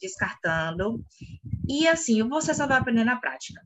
[0.00, 1.04] descartando.
[1.68, 3.62] E assim, você só vai aprender na prática.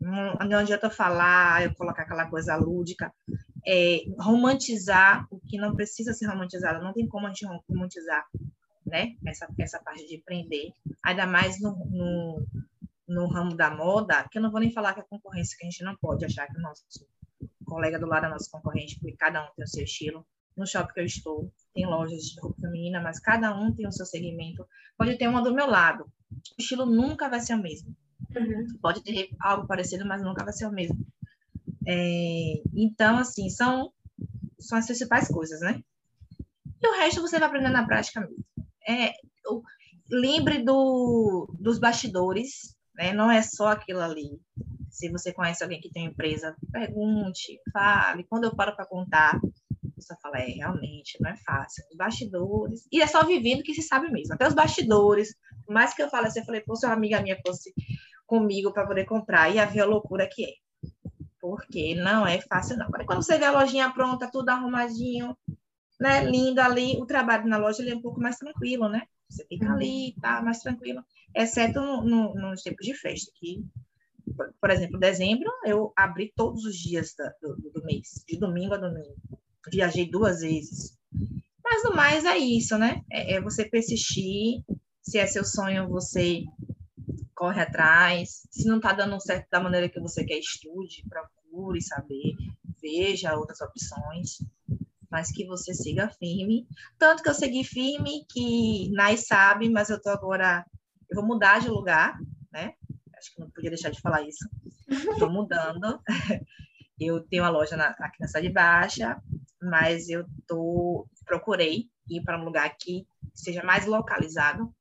[0.00, 3.12] Não, não adianta falar, eu colocar aquela coisa lúdica,
[3.66, 6.84] é, romantizar o que não precisa ser romantizado.
[6.84, 8.26] Não tem como a gente romantizar,
[8.84, 9.14] né?
[9.26, 10.72] Essa, essa parte de empreender.
[11.02, 12.46] Ainda mais no, no,
[13.08, 15.70] no ramo da moda, que eu não vou nem falar que é concorrência, que a
[15.70, 16.84] gente não pode achar que o nosso
[17.74, 20.24] colega do lado é nosso concorrente, porque cada um tem o seu estilo.
[20.56, 23.92] No shopping que eu estou, tem lojas de roupa feminina, mas cada um tem o
[23.92, 24.64] seu segmento.
[24.96, 26.04] Pode ter uma do meu lado.
[26.04, 27.94] O estilo nunca vai ser o mesmo.
[28.36, 28.78] Uhum.
[28.80, 31.04] Pode ter algo parecido, mas nunca vai ser o mesmo.
[31.86, 33.92] É, então, assim, são,
[34.60, 35.82] são as principais coisas, né?
[36.80, 38.44] E o resto você vai aprender na prática mesmo.
[38.88, 39.12] É,
[40.10, 43.12] lembre do, dos bastidores, né?
[43.12, 44.40] Não é só aquilo ali.
[44.94, 48.22] Se você conhece alguém que tem empresa, pergunte, fale.
[48.22, 49.40] Quando eu paro para contar,
[49.96, 51.84] você fala, é, realmente, não é fácil.
[51.90, 52.86] Os bastidores.
[52.92, 54.34] E é só vivendo que se sabe mesmo.
[54.34, 55.34] Até os bastidores.
[55.68, 57.74] Mais que eu fale assim, eu falei, pô, se uma amiga minha fosse
[58.24, 60.52] comigo para poder comprar, ia ver a loucura que é.
[61.40, 62.88] Porque não é fácil, não.
[62.88, 65.36] Mas quando você vê a lojinha pronta, tudo arrumadinho,
[66.00, 69.02] né, lindo ali, o trabalho na loja ele é um pouco mais tranquilo, né?
[69.28, 71.02] Você fica ali, tá mais tranquilo.
[71.34, 73.64] Exceto no, no, nos tempos de festa, que
[74.60, 79.14] por exemplo, dezembro, eu abri todos os dias do, do, mês, de domingo a domingo
[79.70, 80.96] viajei duas vezes.
[81.62, 83.02] Mas no mais é isso, né?
[83.10, 84.62] É, é você persistir.
[85.02, 86.44] Se é seu sonho, você
[87.34, 88.46] corre atrás.
[88.50, 92.34] Se não está dando certo da maneira que você quer, estude, procure saber,
[92.80, 94.38] veja outras opções,
[95.10, 96.66] mas que você siga firme.
[96.98, 100.64] Tanto que eu segui firme que Nai sabe, mas eu tô agora.
[101.10, 102.18] Eu vou mudar de lugar,
[102.52, 102.74] né?
[103.24, 104.46] Acho que não podia deixar de falar isso.
[104.86, 105.98] Estou mudando.
[107.00, 109.20] Eu tenho uma loja na, aqui na Cidade Baixa,
[109.60, 113.04] mas eu tô, procurei ir para um lugar que
[113.34, 114.72] seja mais localizado,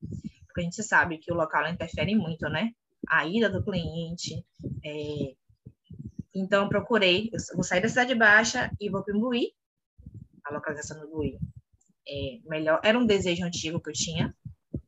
[0.46, 2.72] porque a gente sabe que o local interfere muito, né?
[3.10, 4.46] A ida do cliente.
[4.86, 5.34] É...
[6.36, 9.32] Então, procurei, eu vou sair da Cidade Baixa e vou para o
[10.44, 11.40] a localização do Imbuí.
[12.08, 14.36] É, melhor, era um desejo antigo que eu tinha,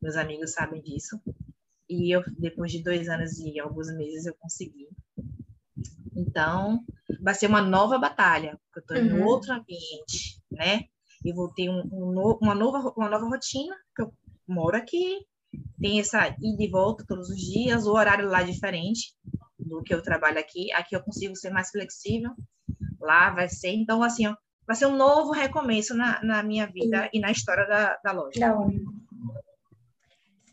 [0.00, 1.20] meus amigos sabem disso,
[1.88, 4.88] e eu, depois de dois anos e alguns meses, eu consegui.
[6.14, 6.80] Então,
[7.20, 9.20] vai ser uma nova batalha, porque eu estou uhum.
[9.20, 10.84] em outro ambiente, né?
[11.24, 14.12] E vou ter um, um, uma, nova, uma nova rotina, que eu
[14.46, 15.18] moro aqui,
[15.80, 19.14] tem essa ida e volta todos os dias, o horário lá é diferente
[19.58, 20.72] do que eu trabalho aqui.
[20.72, 22.32] Aqui eu consigo ser mais flexível,
[23.00, 23.70] lá vai ser.
[23.70, 24.34] Então, assim, ó,
[24.66, 27.08] vai ser um novo recomeço na, na minha vida Sim.
[27.14, 28.38] e na história da, da loja.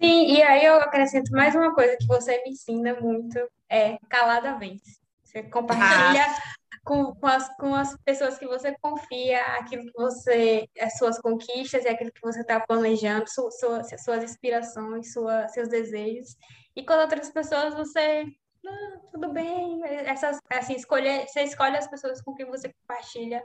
[0.03, 3.39] Sim, e aí eu acrescento mais uma coisa que você me ensina muito,
[3.69, 4.81] é calada vez.
[5.23, 6.41] Você compartilha ah.
[6.83, 11.85] com, com, as, com as pessoas que você confia, aquilo que você, as suas conquistas
[11.85, 13.67] e aquilo que você está planejando, su, su,
[14.03, 16.35] suas inspirações, sua, seus desejos.
[16.75, 18.25] E com outras pessoas você
[18.67, 23.41] ah, tudo bem, essas, assim, escolher, você escolhe as pessoas com quem você compartilha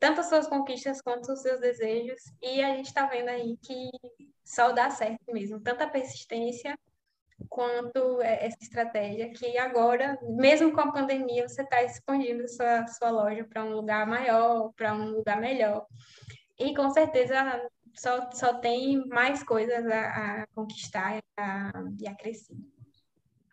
[0.00, 3.90] tanto as suas conquistas quanto os seus desejos, e a gente está vendo aí que
[4.42, 6.76] só dá certo mesmo, tanta persistência
[7.48, 13.44] quanto essa estratégia que agora, mesmo com a pandemia, você está expandindo sua, sua loja
[13.44, 15.86] para um lugar maior, para um lugar melhor.
[16.58, 22.56] E com certeza só, só tem mais coisas a, a conquistar a, e a crescer.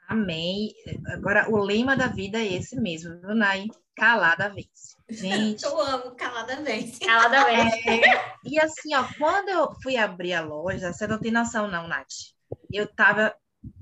[0.08, 0.74] Amém.
[1.08, 3.68] Agora, o lema da vida é esse mesmo, viu, Nai?
[3.96, 4.96] Calada vez.
[5.10, 5.64] Gente.
[5.66, 6.98] Eu amo calada vez.
[7.00, 7.74] Calada vez.
[7.86, 11.88] É, e assim, ó, quando eu fui abrir a loja, você não tem noção, não,
[11.88, 12.34] Nath.
[12.72, 13.34] Eu tava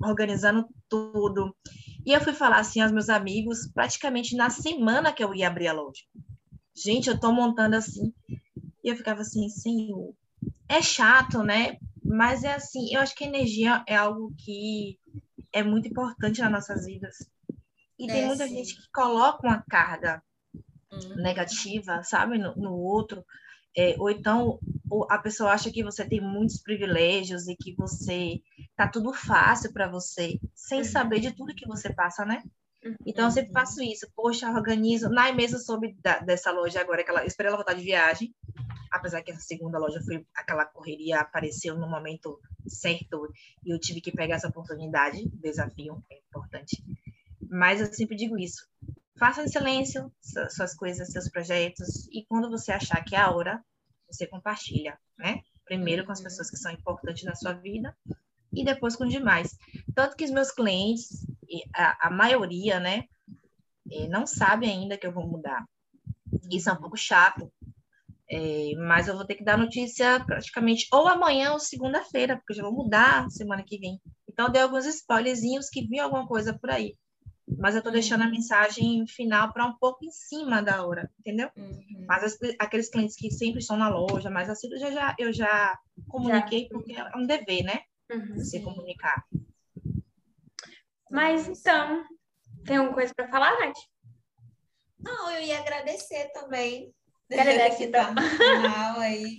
[0.02, 1.54] organizando tudo.
[2.04, 5.68] E eu fui falar assim aos meus amigos praticamente na semana que eu ia abrir
[5.68, 6.02] a loja.
[6.74, 8.12] Gente, eu tô montando assim.
[8.82, 10.14] E eu ficava assim, senhor,
[10.68, 11.76] é chato, né?
[12.04, 14.98] Mas é assim, eu acho que a energia é algo que
[15.52, 17.16] é muito importante nas nossas vidas.
[17.98, 18.56] E é, tem muita sim.
[18.56, 20.22] gente que coloca uma carga
[20.92, 21.16] uhum.
[21.16, 23.24] negativa, sabe, no, no outro.
[23.76, 24.58] É, ou então
[25.10, 28.40] a pessoa acha que você tem muitos privilégios e que você
[28.74, 30.84] tá tudo fácil para você, sem uhum.
[30.84, 32.42] saber de tudo que você passa, né?
[32.84, 32.94] Uhum.
[33.04, 34.06] Então eu sempre faço isso.
[34.14, 35.10] Poxa, organizo.
[35.10, 38.34] Nai mesmo soube da, dessa loja agora, que ela, eu esperei ela voltar de viagem,
[38.96, 43.30] apesar que essa segunda loja foi aquela correria apareceu no momento certo
[43.64, 45.28] e eu tive que pegar essa oportunidade.
[45.30, 46.82] Desafio é importante.
[47.48, 48.66] Mas eu sempre digo isso.
[49.18, 50.12] Faça em silêncio
[50.50, 53.64] suas coisas, seus projetos, e quando você achar que é a hora,
[54.10, 55.40] você compartilha, né?
[55.64, 56.24] Primeiro com as uhum.
[56.24, 57.96] pessoas que são importantes na sua vida
[58.52, 59.56] e depois com demais.
[59.94, 61.26] Tanto que os meus clientes,
[61.74, 63.04] a, a maioria, né,
[63.90, 65.64] eh, não sabem ainda que eu vou mudar.
[66.50, 67.50] Isso é um pouco chato,
[68.28, 72.56] é, mas eu vou ter que dar notícia praticamente ou amanhã ou segunda-feira, porque eu
[72.56, 74.00] já vou mudar semana que vem.
[74.28, 76.94] Então, dei alguns spoilerzinhos que vi alguma coisa por aí
[77.46, 81.48] mas eu estou deixando a mensagem final para um pouco em cima da hora, entendeu?
[81.56, 82.04] Uhum.
[82.06, 85.78] Mas as, aqueles clientes que sempre estão na loja, mas assim, eu já, eu já
[86.08, 86.68] comuniquei já.
[86.70, 87.82] porque é um dever, né?
[88.10, 88.36] Uhum.
[88.36, 89.24] Você comunicar.
[91.10, 92.04] Mas então,
[92.64, 93.78] tem alguma coisa para falar, Nath?
[94.98, 96.92] Não, eu ia agradecer também
[97.30, 98.14] Agradece, então.
[98.36, 99.38] final aí.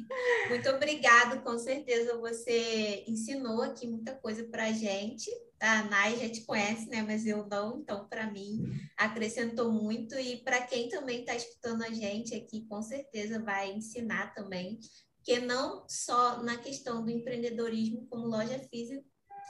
[0.49, 5.29] Muito obrigado, com certeza você ensinou aqui muita coisa para a gente.
[5.59, 7.01] A Nai já te conhece, né?
[7.01, 8.63] Mas eu não, então para mim
[8.95, 14.33] acrescentou muito e para quem também está escutando a gente aqui, com certeza vai ensinar
[14.35, 14.79] também,
[15.15, 19.03] porque não só na questão do empreendedorismo como loja física,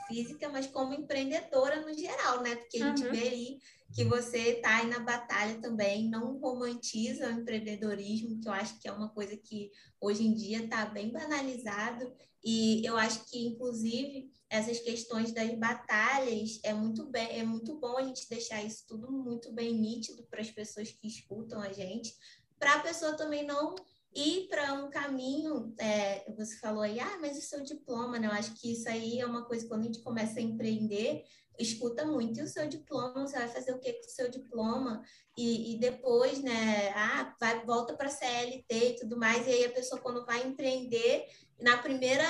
[0.08, 2.55] física, mas como empreendedora no geral, né?
[2.55, 3.12] Porque a gente uhum.
[3.12, 3.60] vê aí
[3.93, 8.88] que você está aí na batalha também, não romantiza o empreendedorismo, que eu acho que
[8.88, 14.32] é uma coisa que hoje em dia está bem banalizado, e eu acho que, inclusive,
[14.49, 19.12] essas questões das batalhas é muito bem, é muito bom a gente deixar isso tudo
[19.12, 22.16] muito bem nítido para as pessoas que escutam a gente,
[22.60, 23.76] para a pessoa também não
[24.18, 28.28] ir para um caminho, é, você falou aí, ah, mas o seu diploma, né?
[28.28, 31.24] Eu acho que isso aí é uma coisa, quando a gente começa a empreender,
[31.59, 35.03] escuta muito, e o seu diploma, você vai fazer o que com o seu diploma?
[35.38, 39.65] E, e depois, né, ah, vai, volta para a CLT e tudo mais, e aí
[39.65, 41.28] a pessoa quando vai empreender,
[41.61, 42.26] na primeira,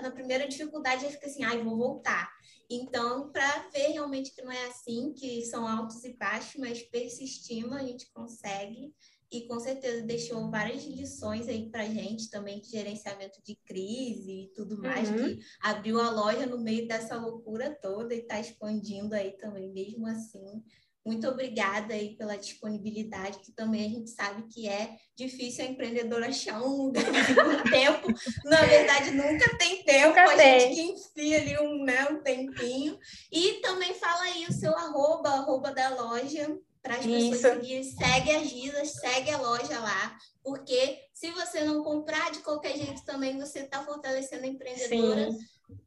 [0.00, 2.30] na primeira dificuldade, ela fica assim, ai, ah, vou voltar.
[2.70, 7.74] Então, para ver realmente que não é assim, que são altos e baixos, mas persistindo,
[7.74, 8.94] a gente consegue
[9.32, 14.52] e com certeza deixou várias lições aí para gente também de gerenciamento de crise e
[14.54, 15.16] tudo mais, uhum.
[15.16, 20.06] que abriu a loja no meio dessa loucura toda e está expandindo aí também, mesmo
[20.06, 20.62] assim.
[21.04, 26.28] Muito obrigada aí pela disponibilidade, que também a gente sabe que é difícil a empreendedora
[26.28, 27.02] achar um lugar
[27.66, 28.08] um tempo.
[28.44, 30.60] Na verdade, nunca tem tempo, nunca a tem.
[30.60, 32.96] gente que enfia ali um, né, um tempinho.
[33.32, 37.84] E também fala aí o seu arroba, arroba da loja, para as pessoas seguirem.
[37.84, 43.04] Segue a Giza, segue a loja lá, porque se você não comprar de qualquer jeito
[43.04, 45.38] também, você está fortalecendo a empreendedora, Sim.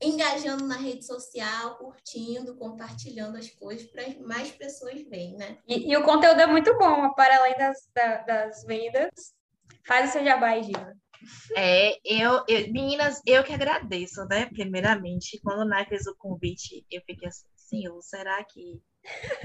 [0.01, 5.57] engajando na rede social, curtindo, compartilhando as coisas para mais pessoas verem, né?
[5.67, 9.35] E, e, o conteúdo é muito bom, para além das, da, das vendas.
[9.85, 10.95] Faz o seu jabá, Giza.
[11.55, 14.45] É, eu, eu, meninas, eu que agradeço, né?
[14.47, 18.81] Primeiramente, quando o Nai fez o convite, eu fiquei assim, senhor, será que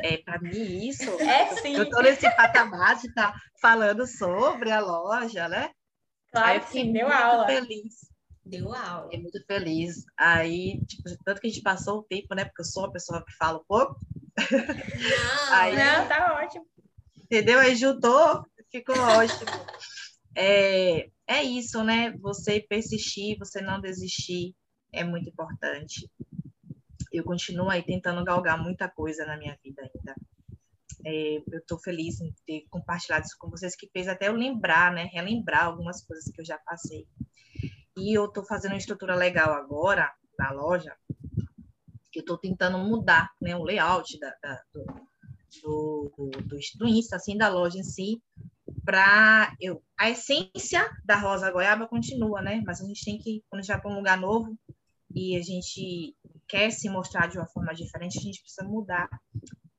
[0.03, 1.11] é, para mim, isso.
[1.21, 1.75] É sim.
[1.75, 5.71] Eu estou nesse patamar de estar tá falando sobre a loja, né?
[6.33, 7.47] Claro Aí eu fiquei sim, deu muito aula.
[7.47, 7.95] feliz.
[8.45, 9.05] Deu aula.
[9.05, 10.05] Fiquei muito feliz.
[10.17, 12.45] Aí, tipo, tanto que a gente passou o tempo, né?
[12.45, 13.97] Porque eu sou uma pessoa que fala pouco.
[14.51, 16.67] Não, Aí, não, tá ótimo.
[17.25, 17.59] Entendeu?
[17.59, 19.51] Aí juntou, ficou ótimo.
[20.37, 22.13] É, é isso, né?
[22.19, 24.55] Você persistir, você não desistir
[24.93, 26.11] é muito importante
[27.13, 30.15] eu continuo aí tentando galgar muita coisa na minha vida ainda.
[31.05, 34.93] É, eu estou feliz em ter compartilhado isso com vocês, que fez até eu lembrar,
[34.93, 37.07] né, relembrar algumas coisas que eu já passei.
[37.97, 40.95] E eu estou fazendo uma estrutura legal agora na loja,
[42.13, 44.63] que eu estou tentando mudar, né, o layout da, da
[45.63, 48.23] do, do, do, do Insta, assim, da loja em si,
[48.85, 52.63] para eu a essência da rosa goiaba continua, né?
[52.65, 54.57] Mas a gente tem que quando vai para um lugar novo
[55.15, 56.17] e a gente
[56.51, 59.09] quer se mostrar de uma forma diferente, a gente precisa mudar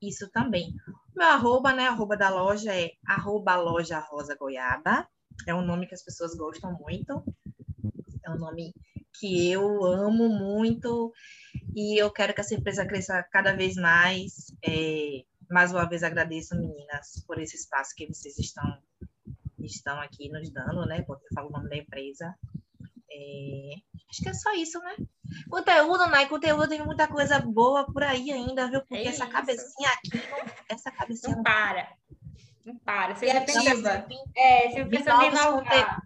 [0.01, 0.73] isso também.
[1.15, 1.87] Meu arroba, né?
[1.87, 5.07] Arroba da loja é arroba loja rosa goiaba.
[5.47, 7.23] É um nome que as pessoas gostam muito.
[8.25, 8.73] É um nome
[9.19, 11.13] que eu amo muito.
[11.75, 14.47] E eu quero que essa empresa cresça cada vez mais.
[14.65, 18.81] É, mais uma vez agradeço, meninas, por esse espaço que vocês estão,
[19.59, 21.01] estão aqui nos dando, né?
[21.03, 22.33] Porque eu falo o nome da empresa.
[23.11, 23.73] É,
[24.09, 24.95] acho que é só isso, né?
[25.49, 26.25] Conteúdo, né?
[26.25, 28.81] Conteúdo tem muita coisa boa por aí ainda, viu?
[28.81, 29.33] Porque É essa isso.
[29.33, 30.21] cabecinha aqui,
[30.69, 31.93] essa cabecinha Não para.
[32.65, 33.15] Não para.
[33.15, 34.05] Você Criativa.
[34.35, 36.03] É, você inovar.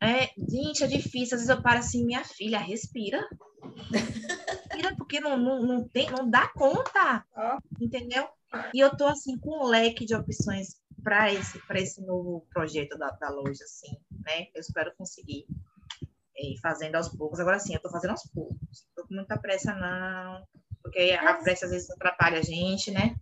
[0.00, 1.36] É, gente, é difícil.
[1.36, 3.26] Às vezes eu paro assim, minha filha, respira.
[3.90, 7.24] Respira, porque não, não, não, tem, não dá conta.
[7.80, 8.28] Entendeu?
[8.72, 13.10] E eu tô assim com um leque de opções para esse, esse novo projeto da,
[13.10, 14.46] da loja, assim, né?
[14.54, 15.46] Eu espero conseguir
[16.36, 17.40] ir fazendo aos poucos.
[17.40, 18.58] Agora sim, eu tô fazendo aos poucos.
[18.60, 20.44] Não tô com muita pressa, não.
[20.82, 23.16] Porque a pressa às vezes atrapalha a gente, né?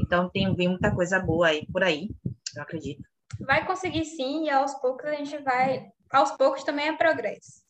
[0.00, 2.08] Então tem vem muita coisa boa aí por aí,
[2.54, 3.02] eu acredito.
[3.40, 5.90] Vai conseguir sim, e aos poucos a gente vai.
[6.10, 7.64] Aos poucos também é progresso.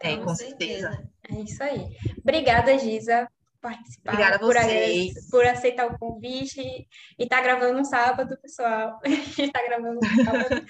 [0.00, 1.08] É, com, certeza.
[1.30, 1.96] É isso aí.
[2.18, 4.12] Obrigada, Giza, por participar.
[4.12, 5.10] Obrigada a por, vocês.
[5.10, 6.88] agrade- por aceitar o convite.
[7.18, 8.98] E tá gravando no sábado, pessoal.
[9.04, 10.66] A gente tá gravando no sábado.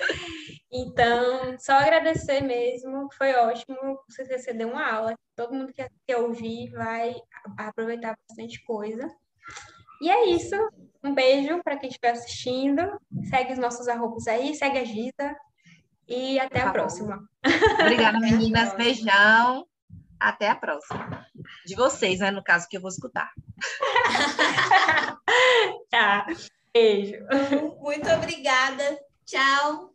[0.73, 3.09] Então, só agradecer mesmo.
[3.17, 3.77] Foi ótimo.
[4.09, 5.15] Você receber uma aula.
[5.37, 7.15] Todo mundo que quer ouvir vai
[7.57, 9.09] aproveitar bastante coisa.
[10.03, 10.55] E é isso.
[11.03, 12.83] Um beijo para quem estiver assistindo.
[13.29, 15.37] Segue os nossos arrobas aí, segue a Giza.
[16.09, 17.29] E até Por a próxima.
[17.81, 18.75] Obrigada, a meninas.
[18.75, 19.65] Beijão.
[20.21, 21.27] Até a próxima.
[21.65, 22.31] De vocês, né?
[22.31, 23.33] No caso que eu vou escutar.
[25.91, 26.27] Tá.
[26.73, 27.17] Beijo.
[27.81, 28.99] Muito obrigada.
[29.25, 29.93] Tchau.